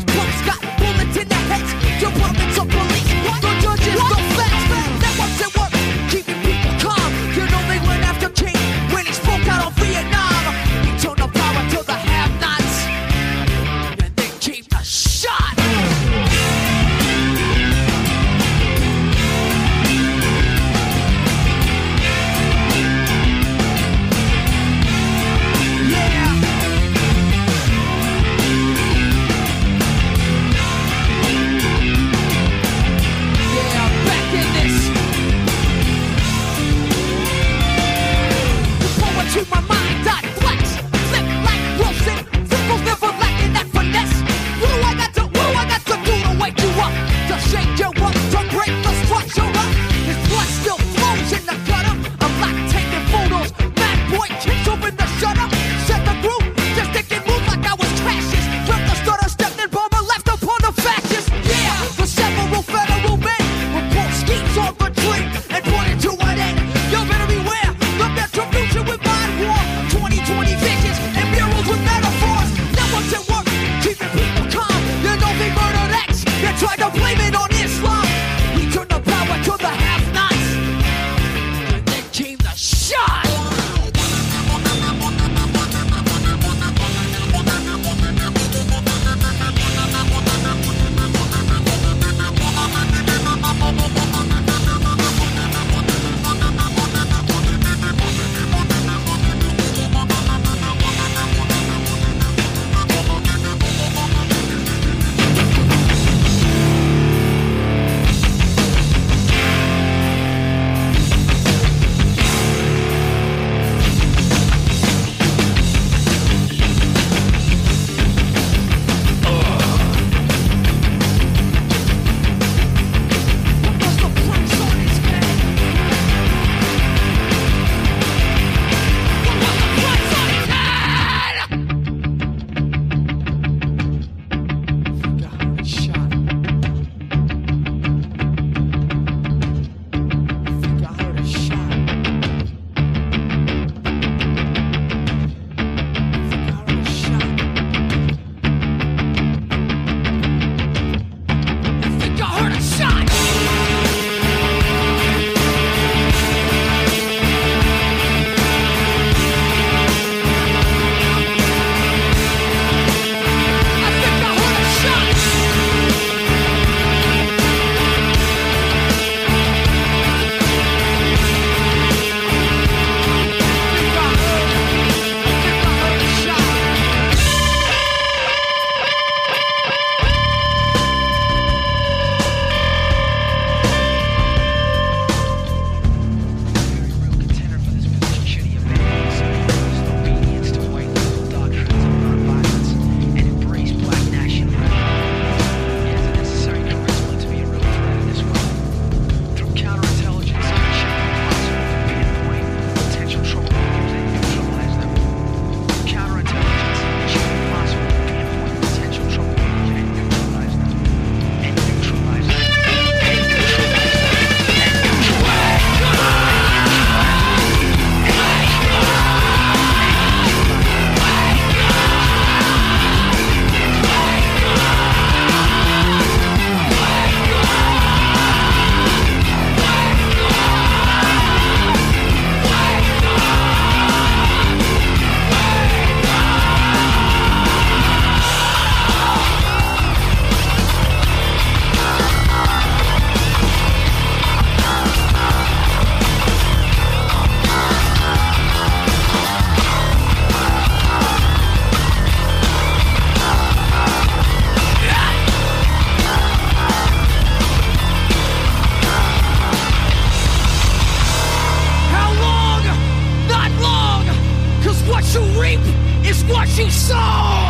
is 266.11 266.25
what 266.25 266.49
you 266.59 266.69
sow. 266.71 267.49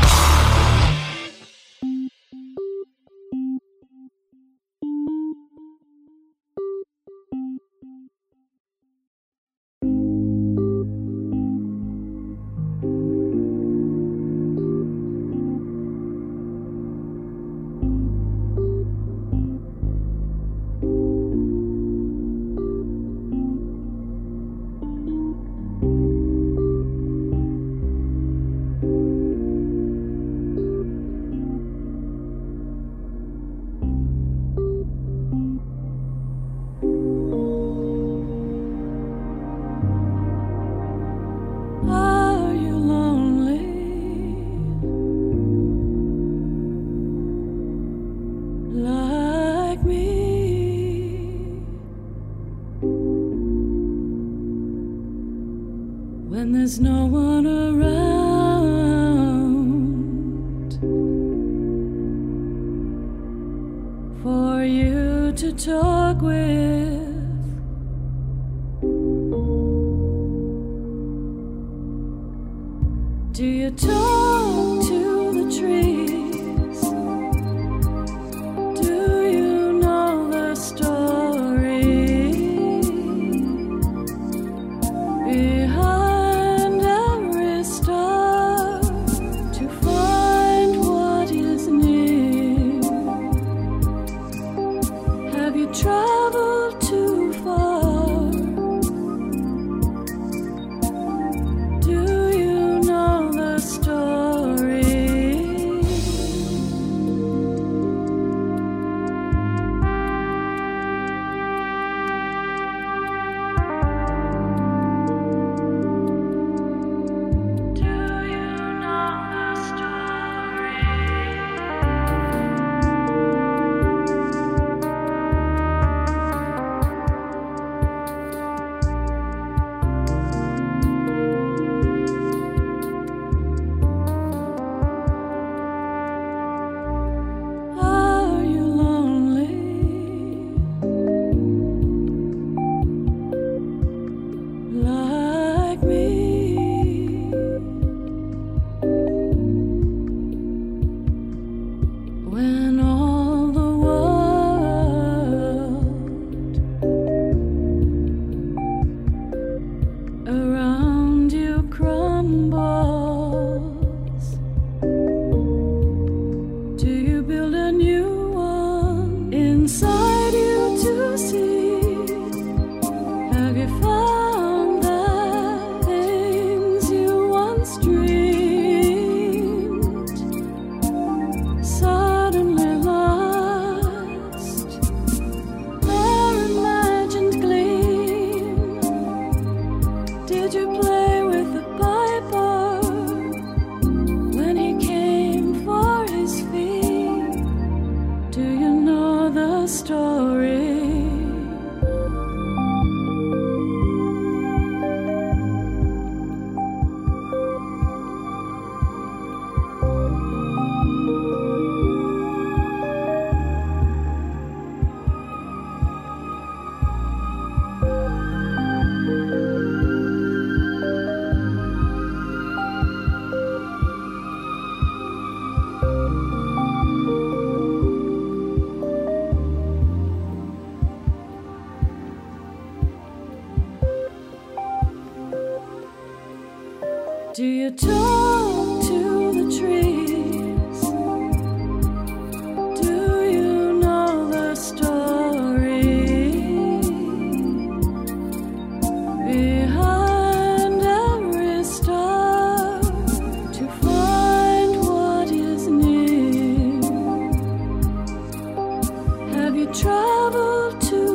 you 259.61 259.67
travel 259.75 260.73
to 260.81 261.10